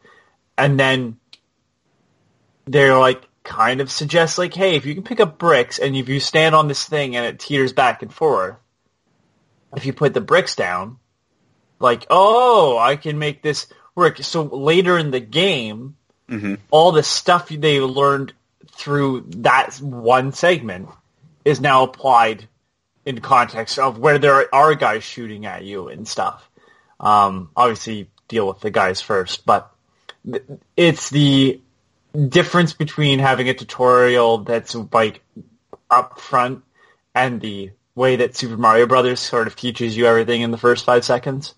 [0.57, 1.17] And then
[2.65, 6.07] they're like, kind of suggest like, hey, if you can pick up bricks and if
[6.07, 8.55] you stand on this thing and it teeters back and forth,
[9.75, 10.97] if you put the bricks down,
[11.79, 14.17] like, oh, I can make this work.
[14.17, 15.95] So later in the game,
[16.29, 16.55] mm-hmm.
[16.69, 18.33] all the stuff they learned
[18.71, 20.89] through that one segment
[21.45, 22.47] is now applied
[23.09, 26.47] in context of where there are guys shooting at you and stuff.
[26.99, 29.73] Um, obviously, deal with the guys first, but
[30.77, 31.59] it's the
[32.27, 35.23] difference between having a tutorial that's like
[35.89, 36.63] up front
[37.15, 40.85] and the way that Super Mario Brothers sort of teaches you everything in the first
[40.85, 41.55] five seconds.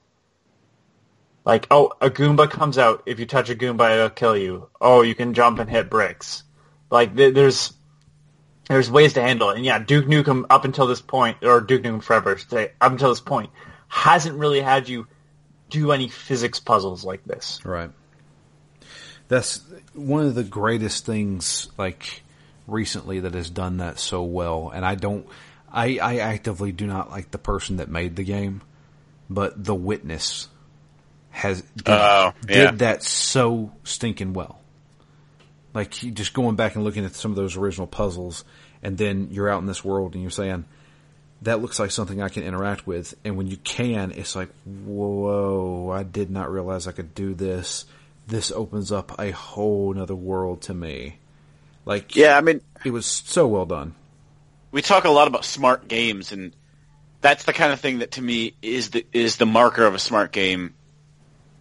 [1.44, 3.04] Like, oh, a Goomba comes out.
[3.06, 4.70] If you touch a Goomba, it'll kill you.
[4.80, 6.44] Oh, you can jump and hit bricks.
[6.90, 7.74] Like, th- there's
[8.72, 9.58] there's ways to handle it.
[9.58, 13.10] And yeah, Duke Nukem up until this point, or Duke Nukem Forever, say up until
[13.10, 13.50] this point,
[13.90, 15.08] hasn't really had you
[15.70, 17.60] do any physics puzzles like this.
[17.66, 17.92] right.
[19.28, 19.62] That's
[19.94, 22.22] one of the greatest things like
[22.68, 24.72] recently that has done that so well.
[24.74, 25.26] And I don't,
[25.72, 28.62] I, I actively do not like the person that made the game,
[29.30, 30.50] but The Witness
[31.30, 34.60] has did, Oh, did that so stinking well.
[35.74, 38.44] Like just going back and looking at some of those original puzzles,
[38.84, 40.66] and then you're out in this world and you're saying,
[41.42, 45.90] "That looks like something I can interact with." And when you can, it's like, "Whoa!
[45.94, 47.86] I did not realize I could do this."
[48.28, 51.18] This opens up a whole nother world to me.
[51.86, 53.96] Like, Yeah, I mean, it was so well done.
[54.72, 56.56] we talk a lot about smart games, and
[57.20, 60.00] that's the kind of thing that to me is the is the marker of a
[60.00, 60.76] smart game.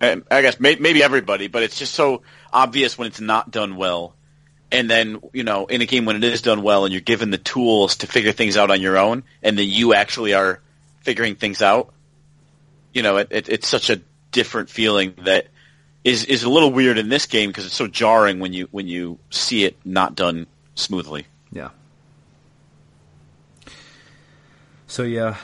[0.00, 3.76] And I guess may, maybe everybody, but it's just so obvious when it's not done
[3.76, 4.14] well.
[4.72, 7.30] And then you know, in a game when it is done well, and you're given
[7.30, 10.60] the tools to figure things out on your own, and then you actually are
[11.00, 11.92] figuring things out.
[12.92, 14.00] You know, it, it, it's such a
[14.32, 15.48] different feeling that
[16.04, 18.88] is is a little weird in this game because it's so jarring when you when
[18.88, 21.26] you see it not done smoothly.
[21.52, 21.70] Yeah.
[24.86, 25.36] So yeah,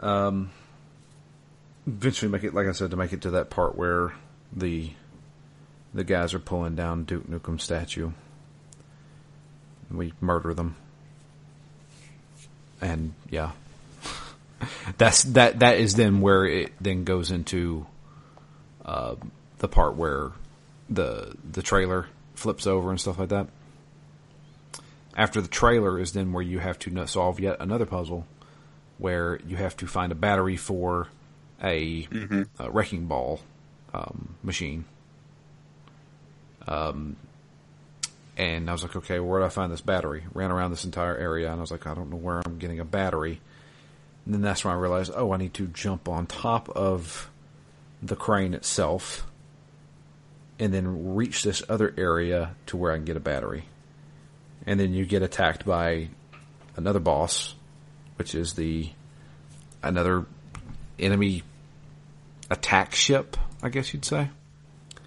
[0.00, 0.50] um,
[1.86, 4.12] eventually make it like I said to make it to that part where
[4.52, 4.90] the
[5.92, 8.10] the guys are pulling down Duke nukem statue.
[9.96, 10.76] We murder them,
[12.80, 13.52] and yeah,
[14.98, 17.86] that's that that is then where it then goes into
[18.84, 19.16] uh,
[19.58, 20.32] the part where
[20.90, 23.48] the the trailer flips over and stuff like that.
[25.16, 28.26] After the trailer is then where you have to solve yet another puzzle,
[28.98, 31.08] where you have to find a battery for
[31.62, 32.08] a,
[32.58, 33.40] a wrecking ball
[33.92, 34.84] um, machine.
[36.66, 37.16] Um,
[38.36, 40.24] and I was like, okay, where do I find this battery?
[40.32, 42.80] Ran around this entire area, and I was like, I don't know where I'm getting
[42.80, 43.40] a battery.
[44.24, 47.30] And then that's when I realized, oh, I need to jump on top of
[48.02, 49.26] the crane itself,
[50.58, 53.64] and then reach this other area to where I can get a battery.
[54.66, 56.08] And then you get attacked by
[56.76, 57.54] another boss,
[58.16, 58.90] which is the
[59.82, 60.26] another
[60.98, 61.42] enemy
[62.50, 64.30] attack ship, I guess you'd say.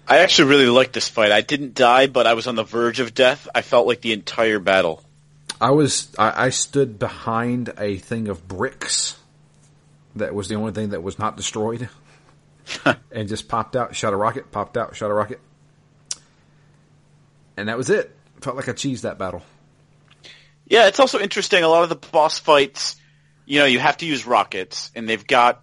[0.08, 1.32] I actually really liked this fight.
[1.32, 3.46] I didn't die, but I was on the verge of death.
[3.54, 5.04] I felt like the entire battle.
[5.60, 9.18] I was I, I stood behind a thing of bricks
[10.16, 11.88] that was the only thing that was not destroyed,
[13.12, 15.40] and just popped out, shot a rocket, popped out, shot a rocket,
[17.56, 18.14] and that was it.
[18.40, 19.42] Felt like I cheesed that battle.
[20.66, 21.64] Yeah, it's also interesting.
[21.64, 22.96] A lot of the boss fights,
[23.44, 25.62] you know, you have to use rockets, and they've got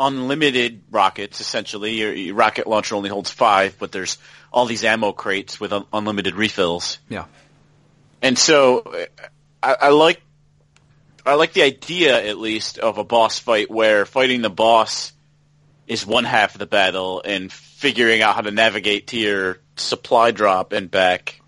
[0.00, 1.40] unlimited rockets.
[1.40, 4.18] Essentially, your, your rocket launcher only holds five, but there's
[4.52, 6.98] all these ammo crates with un- unlimited refills.
[7.08, 7.26] Yeah,
[8.20, 9.06] And so, uh,
[9.62, 10.20] I, I like,
[11.24, 15.12] I like the idea at least of a boss fight where fighting the boss
[15.86, 20.30] is one half of the battle, and figuring out how to navigate to your supply
[20.30, 21.40] drop and back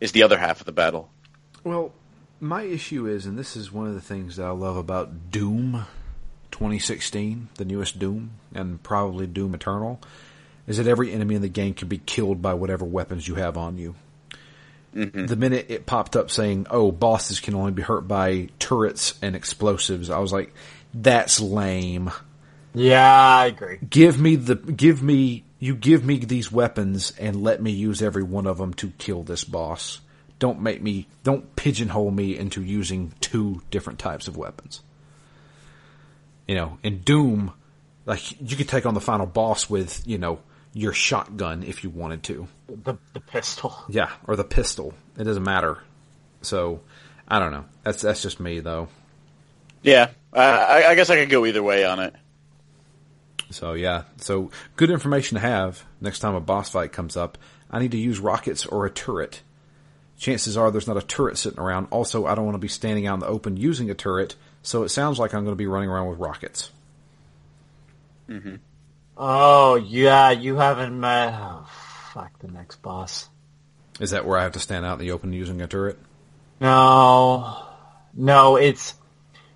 [0.00, 1.10] is the other half of the battle.
[1.62, 1.92] Well,
[2.40, 5.86] my issue is, and this is one of the things that I love about Doom
[6.54, 10.00] 2016, the newest Doom, and probably Doom Eternal,
[10.68, 13.58] is that every enemy in the game can be killed by whatever weapons you have
[13.58, 13.96] on you.
[14.94, 15.26] Mm-hmm.
[15.26, 19.34] The minute it popped up saying, "Oh, bosses can only be hurt by turrets and
[19.34, 20.54] explosives," I was like,
[20.94, 22.12] "That's lame."
[22.72, 23.78] Yeah, I agree.
[23.90, 28.22] Give me the give me you give me these weapons and let me use every
[28.22, 29.98] one of them to kill this boss.
[30.38, 34.82] Don't make me don't pigeonhole me into using two different types of weapons.
[36.46, 37.52] You know, in Doom,
[38.06, 40.40] like you could take on the final boss with, you know,
[40.72, 42.48] your shotgun if you wanted to.
[42.68, 43.74] The the pistol.
[43.88, 44.92] Yeah, or the pistol.
[45.18, 45.78] It doesn't matter.
[46.42, 46.80] So,
[47.26, 47.64] I don't know.
[47.82, 48.88] That's that's just me though.
[49.82, 52.14] Yeah, I, I- I guess I could go either way on it.
[53.50, 57.38] So yeah, so good information to have next time a boss fight comes up.
[57.70, 59.42] I need to use rockets or a turret.
[60.18, 61.88] Chances are there's not a turret sitting around.
[61.90, 64.82] Also, I don't want to be standing out in the open using a turret, so
[64.82, 66.70] it sounds like I'm going to be running around with rockets.
[68.28, 68.56] Mm-hmm.
[69.16, 71.34] Oh yeah, you haven't met.
[71.38, 71.68] Oh,
[72.12, 73.28] fuck the next boss.
[74.00, 75.98] Is that where I have to stand out in the open using a turret?
[76.60, 77.62] No,
[78.14, 78.94] no, it's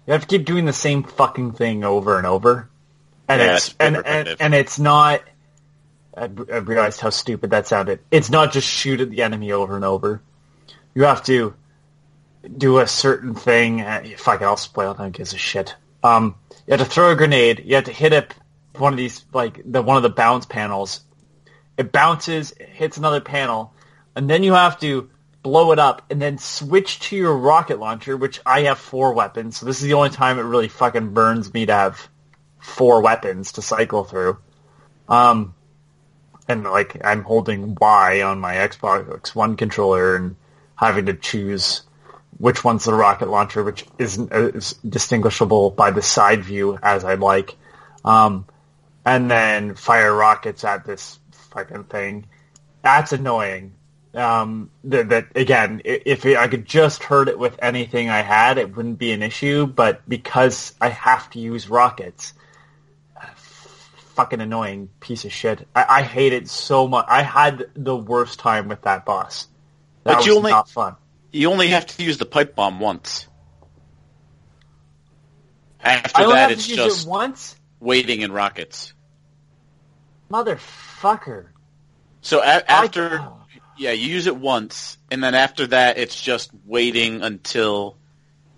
[0.06, 2.68] you have to keep doing the same fucking thing over and over,
[3.26, 5.22] and Yeah, it's it's and, and and it's not.
[6.16, 8.00] I, I realized how stupid that sounded.
[8.10, 10.20] It's not just shoot at the enemy over and over.
[10.94, 11.54] You have to
[12.56, 13.80] do a certain thing.
[13.80, 14.94] uh, Fuck I'll spoil.
[14.94, 15.74] Who gives a shit?
[16.02, 16.36] Um,
[16.66, 17.62] you have to throw a grenade.
[17.64, 18.34] You have to hit it.
[18.76, 21.00] One of these, like the one of the bounce panels.
[21.76, 23.72] It bounces, it hits another panel,
[24.16, 25.10] and then you have to
[25.42, 29.56] blow it up and then switch to your rocket launcher, which I have four weapons.
[29.56, 32.08] So this is the only time it really fucking burns me to have
[32.58, 34.38] four weapons to cycle through.
[35.08, 35.54] Um,
[36.48, 40.36] and like I'm holding Y on my Xbox One controller and
[40.74, 41.82] having to choose
[42.36, 47.20] which one's the rocket launcher, which isn't is distinguishable by the side view as I'd
[47.20, 47.56] like.
[48.04, 48.46] Um,
[49.04, 51.18] and then fire rockets at this
[51.50, 52.26] fucking thing.
[52.82, 53.74] That's annoying.
[54.14, 58.76] Um, that, that again, if I could just hurt it with anything I had, it
[58.76, 59.66] wouldn't be an issue.
[59.66, 62.34] But because I have to use rockets,
[64.18, 65.68] fucking annoying piece of shit.
[65.76, 67.04] I, I hate it so much.
[67.08, 69.46] I had the worst time with that boss.
[70.02, 70.96] That But was only- not fun.
[71.32, 73.26] You only have to use the pipe bomb once.
[75.80, 78.92] After I that, it's just it once, waiting in rockets.
[80.30, 81.46] motherfucker.
[82.20, 83.32] So a- after, I-
[83.76, 87.96] yeah, you use it once, and then after that, it's just waiting until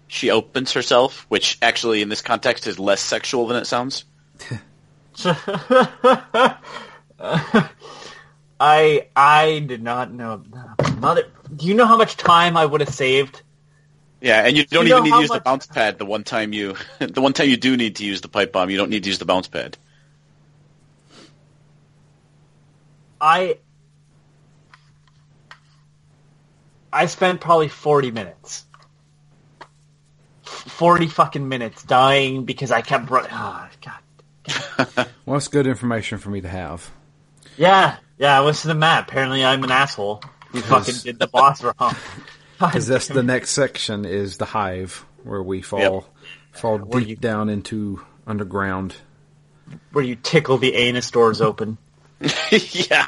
[0.08, 4.04] she opens herself, which actually in this context is less sexual than it sounds.
[8.60, 10.42] I I did not know.
[10.98, 11.24] Mother,
[11.56, 13.40] do you know how much time I would have saved?
[14.20, 16.24] Yeah, and you don't You even need to use much- the bounce pad the one
[16.24, 18.90] time you, the one time you do need to use the pipe bomb, you don't
[18.90, 19.78] need to use the bounce pad.
[23.20, 23.58] I
[26.92, 28.64] I spent probably forty minutes
[30.42, 33.08] forty fucking minutes dying because I kept.
[33.10, 35.06] Run- oh, God.
[35.26, 36.90] Well, it's good information for me to have.
[37.56, 38.36] Yeah, yeah.
[38.38, 39.08] I was to the map.
[39.08, 40.22] Apparently, I'm an asshole.
[40.52, 41.96] We fucking did the boss wrong.
[42.60, 46.04] Because that's the next section is the hive, where we fall Yep.
[46.52, 48.94] fall Where deep you- down into underground.
[49.92, 51.78] where you tickle the anus doors open.
[52.50, 53.06] yeah.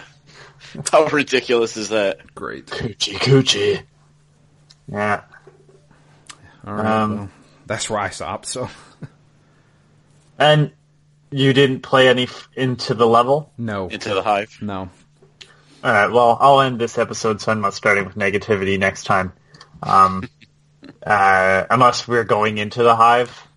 [0.91, 2.35] How ridiculous is that?
[2.35, 2.65] Great.
[2.67, 3.83] Coochie coochie.
[4.91, 5.21] Yeah.
[6.67, 6.87] All right.
[6.87, 7.31] Um, well,
[7.67, 8.47] that's where I stopped.
[8.47, 8.71] So
[10.39, 10.73] And
[11.31, 13.53] you didn't play any f- into the level?
[13.59, 14.57] no, Into the hive.
[14.63, 14.89] no.
[15.85, 16.11] All right.
[16.11, 19.33] Well, I'll end this episode so I'm not starting with negativity next time.
[19.83, 20.29] Um,
[21.07, 23.49] uh, unless we're going into the hive.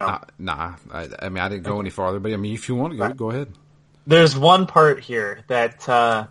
[0.00, 2.74] Uh, nah, I, I mean I didn't go any farther, but I mean if you
[2.74, 3.48] want to go, go ahead.
[4.06, 6.26] There's one part here that uh,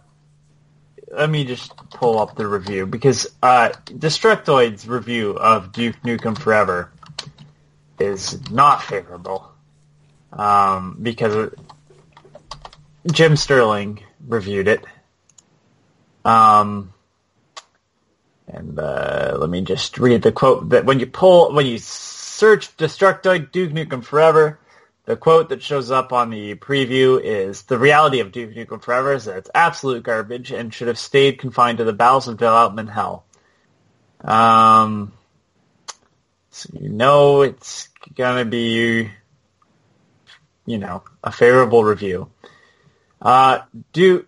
[1.12, 6.92] let me just pull up the review because uh, Destructoid's review of Duke Nukem Forever
[8.00, 9.52] is not favorable
[10.32, 11.54] um, because
[13.12, 14.86] Jim Sterling reviewed it.
[16.26, 16.94] Um,
[18.48, 22.76] and uh, let me just read the quote that when you pull when you search
[22.78, 24.60] Destructoid Duke Nukem Forever.
[25.06, 29.14] The quote that shows up on the preview is, the reality of Duke Nukem Forever
[29.14, 32.90] is that it's absolute garbage and should have stayed confined to the bowels of development
[32.90, 33.26] hell.
[34.22, 35.12] Um,
[36.52, 39.12] so you know it's gonna be,
[40.66, 42.32] you know, a favorable review.
[43.24, 43.62] Uh,
[43.94, 44.28] Duke,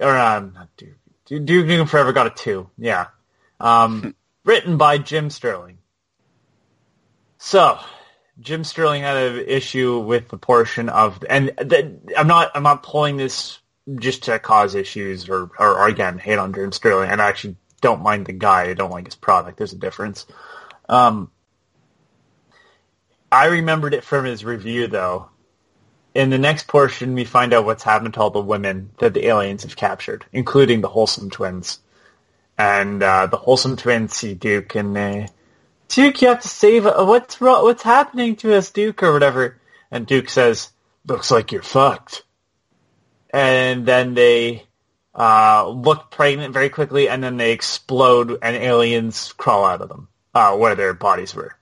[0.00, 3.08] or uh, not Duke, Duke Nukem Forever got a two, yeah.
[3.60, 5.78] Um, written by Jim Sterling.
[7.36, 7.78] So,
[8.40, 11.86] Jim Sterling had an issue with the portion of, and th-
[12.16, 13.58] I'm not, I'm not pulling this
[13.98, 17.10] just to cause issues or, or, or again hate on Jim Sterling.
[17.10, 18.64] And I actually don't mind the guy.
[18.64, 19.58] I don't like his product.
[19.58, 20.26] There's a difference.
[20.88, 21.30] Um,
[23.32, 25.29] I remembered it from his review though.
[26.14, 29.26] In the next portion, we find out what's happened to all the women that the
[29.26, 31.78] aliens have captured, including the Holsom twins.
[32.58, 35.28] And uh, the Holsom twins see Duke and they,
[35.90, 36.86] Duke, you have to save.
[36.86, 37.40] Uh, what's?
[37.40, 39.58] What's happening to us, Duke, or whatever?
[39.90, 40.70] And Duke says,
[41.04, 42.22] "Looks like you're fucked."
[43.30, 44.66] And then they
[45.14, 50.08] uh, look pregnant very quickly, and then they explode, and aliens crawl out of them,
[50.32, 51.56] uh, where their bodies were.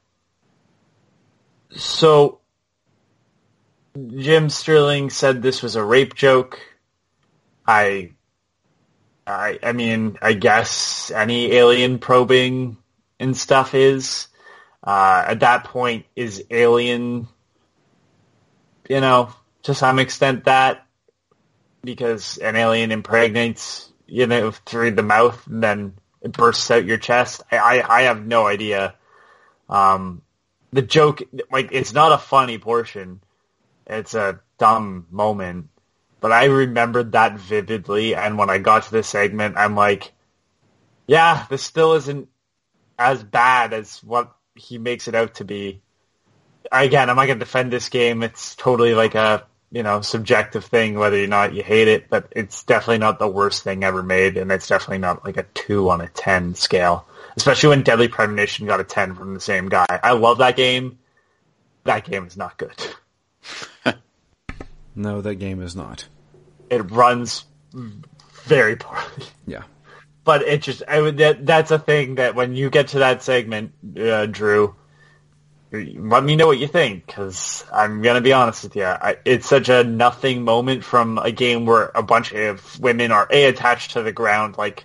[1.70, 2.40] So,
[4.06, 6.60] Jim Sterling said this was a rape joke.
[7.66, 8.12] I,
[9.26, 12.76] I, I mean, I guess any alien probing
[13.18, 14.28] and stuff is.
[14.82, 17.28] Uh, at that point, is Alien,
[18.88, 19.34] you know,
[19.64, 20.86] to some extent that
[21.82, 26.96] because an alien impregnates, you know, through the mouth and then it bursts out your
[26.96, 27.42] chest.
[27.50, 28.94] I, I, I have no idea.
[29.68, 30.22] Um,
[30.72, 33.20] the joke, like, it's not a funny portion.
[33.88, 35.68] It's a dumb moment.
[36.20, 40.12] But I remembered that vividly, and when I got to this segment, I'm like,
[41.06, 42.28] yeah, this still isn't
[42.98, 45.80] as bad as what he makes it out to be.
[46.72, 48.22] Again, I'm not going to defend this game.
[48.24, 52.32] It's totally like a, you know, subjective thing, whether or not you hate it, but
[52.32, 55.88] it's definitely not the worst thing ever made, and it's definitely not like a 2
[55.88, 57.06] on a 10 scale.
[57.36, 59.86] Especially when Deadly Premonition got a 10 from the same guy.
[59.88, 60.98] I love that game.
[61.84, 62.74] That game is not good.
[64.98, 66.08] No, that game is not.
[66.68, 67.44] It runs
[68.44, 69.26] very poorly.
[69.46, 69.62] Yeah.
[70.24, 73.22] but it just I would that that's a thing that when you get to that
[73.22, 74.74] segment, uh, Drew,
[75.70, 78.84] let me know what you think because I'm gonna be honest with you.
[78.84, 83.28] I, it's such a nothing moment from a game where a bunch of women are
[83.30, 84.84] a attached to the ground, like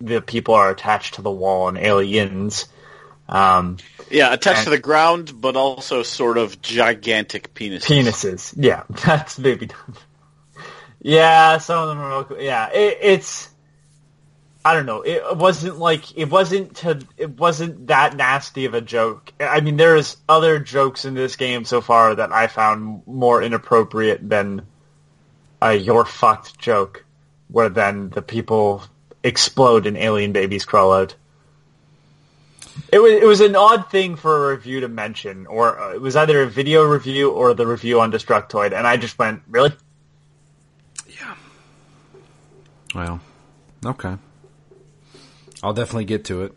[0.00, 2.66] the people are attached to the wall and aliens.
[3.30, 3.76] Um,
[4.10, 7.84] Yeah, attached to the ground, but also sort of gigantic penises.
[7.84, 8.54] penises.
[8.56, 9.70] Yeah, that's maybe.
[11.00, 12.24] yeah, some of them are.
[12.24, 12.42] real.
[12.42, 13.48] Yeah, it, it's.
[14.62, 15.00] I don't know.
[15.00, 17.00] It wasn't like it wasn't to.
[17.16, 19.32] It wasn't that nasty of a joke.
[19.40, 24.28] I mean, there's other jokes in this game so far that I found more inappropriate
[24.28, 24.66] than
[25.62, 27.04] a "you're fucked" joke,
[27.48, 28.82] where then the people
[29.22, 31.14] explode and alien babies crawl out.
[32.92, 36.00] It was it was an odd thing for a review to mention, or uh, it
[36.00, 39.72] was either a video review or the review on Destructoid, and I just went, really?
[41.08, 41.34] Yeah.
[42.94, 43.20] Well,
[43.84, 44.16] okay.
[45.62, 46.54] I'll definitely get to it.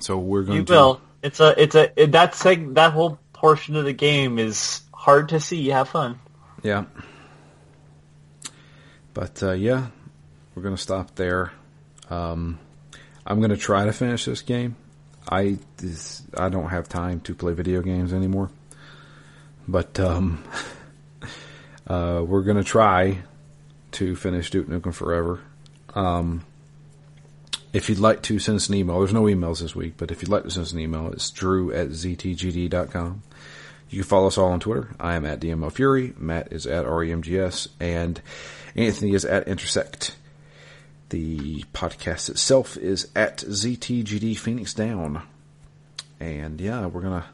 [0.00, 0.72] So we're going You to.
[0.72, 1.00] will.
[1.22, 5.28] It's a it's a it, that seg that whole portion of the game is hard
[5.30, 5.68] to see.
[5.68, 6.18] Have fun.
[6.62, 6.84] Yeah.
[9.14, 9.86] But uh, yeah,
[10.54, 11.52] we're going to stop there.
[12.10, 12.58] Um,
[13.26, 14.76] I'm going to try to finish this game.
[15.28, 18.50] I this, I don't have time to play video games anymore.
[19.68, 20.44] But um,
[21.86, 23.18] uh, we're gonna try
[23.92, 25.40] to finish Duke Nukem Forever.
[25.94, 26.44] Um,
[27.72, 30.20] if you'd like to send us an email, there's no emails this week, but if
[30.20, 33.22] you'd like to send us an email, it's drew at ztgd.com.
[33.92, 34.88] You can follow us all on Twitter.
[34.98, 36.14] I am at DMO Fury.
[36.16, 37.68] Matt is at REMGS.
[37.78, 38.22] And
[38.74, 40.16] Anthony is at Intersect.
[41.12, 45.22] The podcast itself is at ZTGD Phoenix Down.
[46.18, 47.28] And yeah, we're going to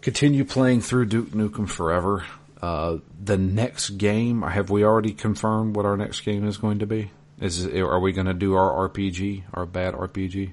[0.00, 2.24] continue playing through Duke Nukem Forever.
[2.62, 6.86] Uh, the next game, have we already confirmed what our next game is going to
[6.86, 7.10] be?
[7.40, 10.52] Is are we going to do our RPG, our bad RPG?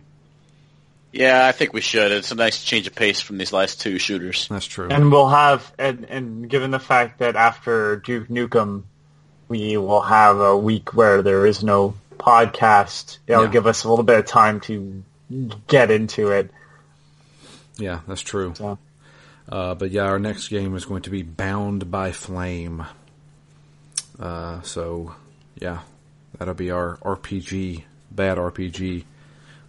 [1.11, 2.11] Yeah, I think we should.
[2.11, 4.47] It's a nice change of pace from these last two shooters.
[4.47, 4.87] That's true.
[4.89, 8.85] And we'll have, and, and given the fact that after Duke Nukem,
[9.47, 13.51] we will have a week where there is no podcast, it'll Yeah.
[13.51, 15.03] give us a little bit of time to
[15.67, 16.51] get into it.
[17.77, 18.53] Yeah, that's true.
[18.55, 18.77] So,
[19.49, 22.85] Uh, but yeah, our next game is going to be Bound by Flame.
[24.19, 25.15] Uh, so
[25.55, 25.79] yeah,
[26.37, 29.05] that'll be our RPG, bad RPG.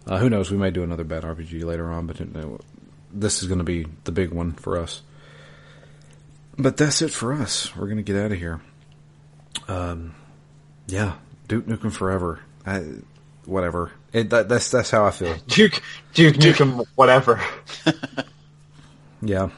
[0.07, 0.49] Uh, who knows?
[0.51, 2.17] We may do another bad RPG later on, but
[3.13, 5.01] this is going to be the big one for us.
[6.57, 7.73] But that's it for us.
[7.75, 8.59] We're going to get out of here.
[9.67, 10.13] Um,
[10.87, 11.13] yeah,
[11.49, 12.39] Duke Nukem Forever.
[12.65, 12.85] I,
[13.45, 13.91] whatever.
[14.13, 15.35] It, that, that's that's how I feel.
[15.47, 15.81] Duke,
[16.13, 17.41] Duke Nukem, whatever.
[19.21, 19.49] Yeah,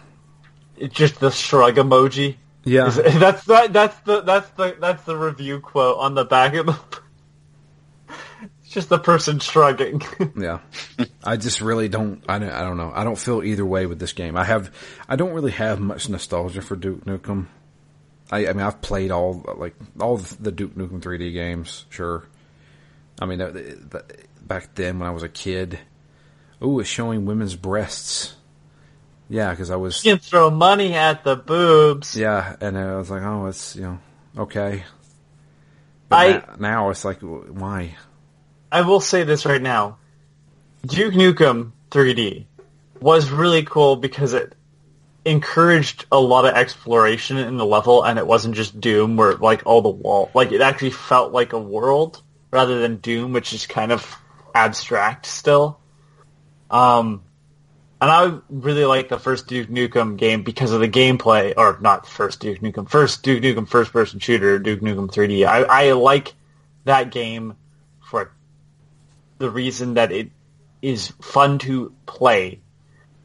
[0.75, 2.37] It's just the shrug emoji.
[2.63, 2.87] yeah.
[2.87, 3.71] Is- That's that.
[3.71, 6.79] That's the that's the that's the review quote on the back of the.
[8.63, 10.01] It's just the person shrugging.
[10.35, 10.59] Yeah,
[11.23, 12.23] I just really don't.
[12.27, 12.49] I don't.
[12.49, 12.91] I don't know.
[12.95, 14.35] I don't feel either way with this game.
[14.37, 14.73] I have.
[15.09, 17.47] I don't really have much nostalgia for Duke Nukem.
[18.31, 21.85] I, I mean, I've played all like all the Duke Nukem 3D games.
[21.89, 22.23] Sure.
[23.19, 23.53] I mean, that,
[23.91, 25.79] that, back then when I was a kid.
[26.61, 28.35] Oh, it's showing women's breasts.
[29.29, 30.03] Yeah, because I was.
[30.05, 32.15] you can throw money at the boobs.
[32.15, 33.99] Yeah, and I was like, oh, it's you know,
[34.37, 34.83] okay.
[36.09, 37.95] But I- na- now it's like, why?
[38.71, 39.97] I will say this right now.
[40.85, 42.45] Duke Nukem 3D
[42.99, 44.55] was really cool because it
[45.23, 49.61] encouraged a lot of exploration in the level and it wasn't just Doom where like
[49.65, 53.67] all the wall like it actually felt like a world rather than Doom which is
[53.67, 54.17] kind of
[54.55, 55.79] abstract still.
[56.69, 57.23] Um
[58.01, 62.07] and I really like the first Duke Nukem game because of the gameplay or not
[62.07, 65.45] first Duke Nukem first Duke Nukem first person shooter Duke Nukem 3D.
[65.45, 66.33] I I like
[66.85, 67.55] that game
[68.01, 68.31] for
[69.37, 70.31] the reason that it
[70.81, 72.59] is fun to play.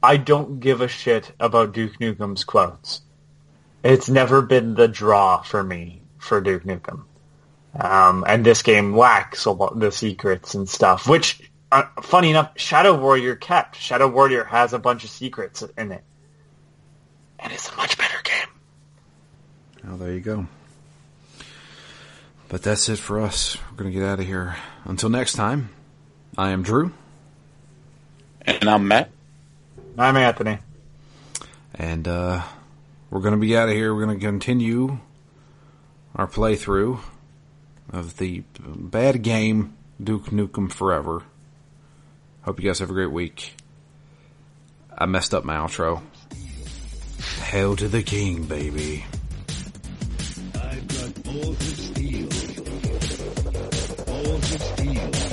[0.02, 3.00] I don't give a shit about Duke Nukem's quotes.
[3.82, 7.04] It's never been the draw for me for Duke Nukem.
[7.78, 12.52] Um, and this game lacks a lot the secrets and stuff, which, uh, funny enough,
[12.56, 13.76] Shadow Warrior kept.
[13.76, 16.02] Shadow Warrior has a bunch of secrets in it.
[17.38, 18.48] And it's a much better game.
[19.88, 20.46] Oh, there you go.
[22.48, 23.58] But that's it for us.
[23.70, 24.56] We're going to get out of here.
[24.84, 25.70] Until next time,
[26.38, 26.92] I am Drew,
[28.42, 29.10] And I'm Matt.
[29.98, 30.58] I'm Anthony.
[31.74, 32.42] and uh,
[33.10, 33.94] we're going to be out of here.
[33.94, 34.98] We're going to continue
[36.14, 36.98] our playthrough
[37.92, 41.22] of the bad game Duke Nukem Forever.
[42.42, 43.54] Hope you guys have a great week.
[44.96, 46.02] I messed up my outro.
[47.44, 49.04] Hail to the king, baby.
[50.54, 52.28] I've got balls of steel.
[54.06, 55.25] Balls of steel.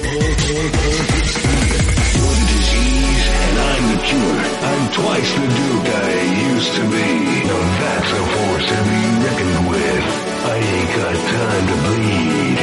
[2.49, 4.41] disease, and I'm the cure.
[4.71, 6.13] I'm twice the Duke I
[6.49, 7.07] used to be.
[7.45, 10.05] Now that's a force to be reckoned with.
[10.41, 12.59] I ain't got time to bleed.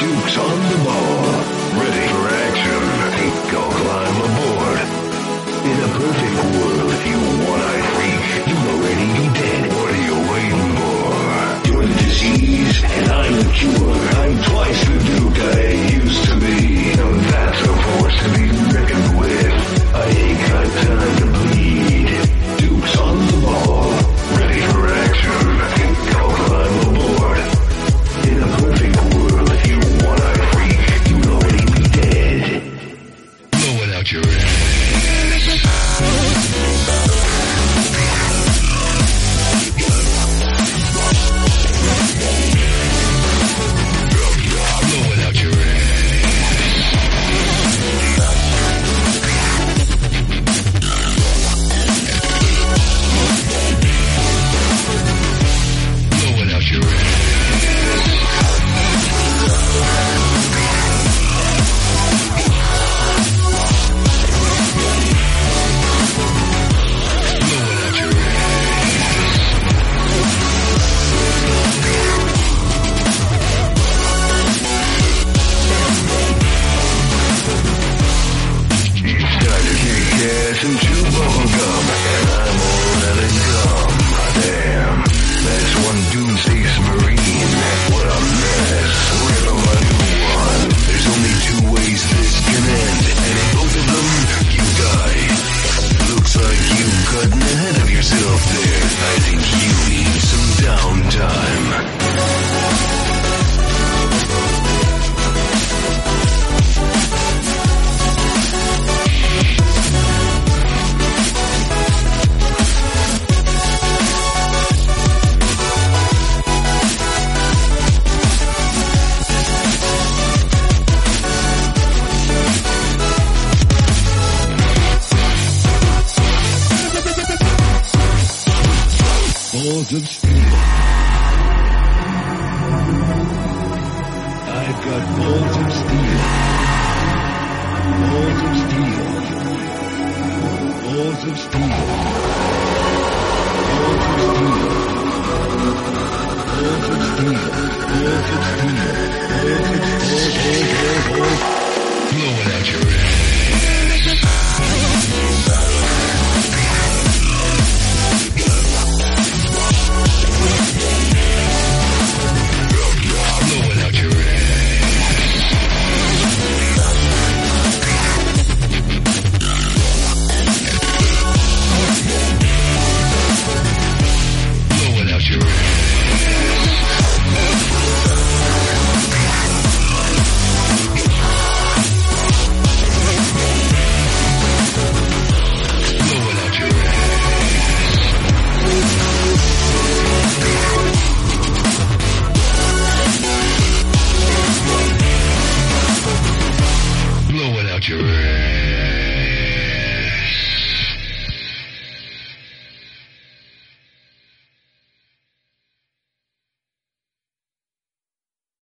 [0.00, 1.24] Duke's on the ball,
[1.80, 2.82] ready for action.
[3.16, 4.86] Think I'll climb aboard.
[5.62, 6.71] In a perfect world,
[12.98, 13.96] and I'm the cure.
[14.22, 16.94] I'm twice the Duke I used to be.
[16.96, 18.44] Now that's a force to be
[18.74, 19.94] reckoned with.
[19.94, 21.91] I ain't got time to bleed.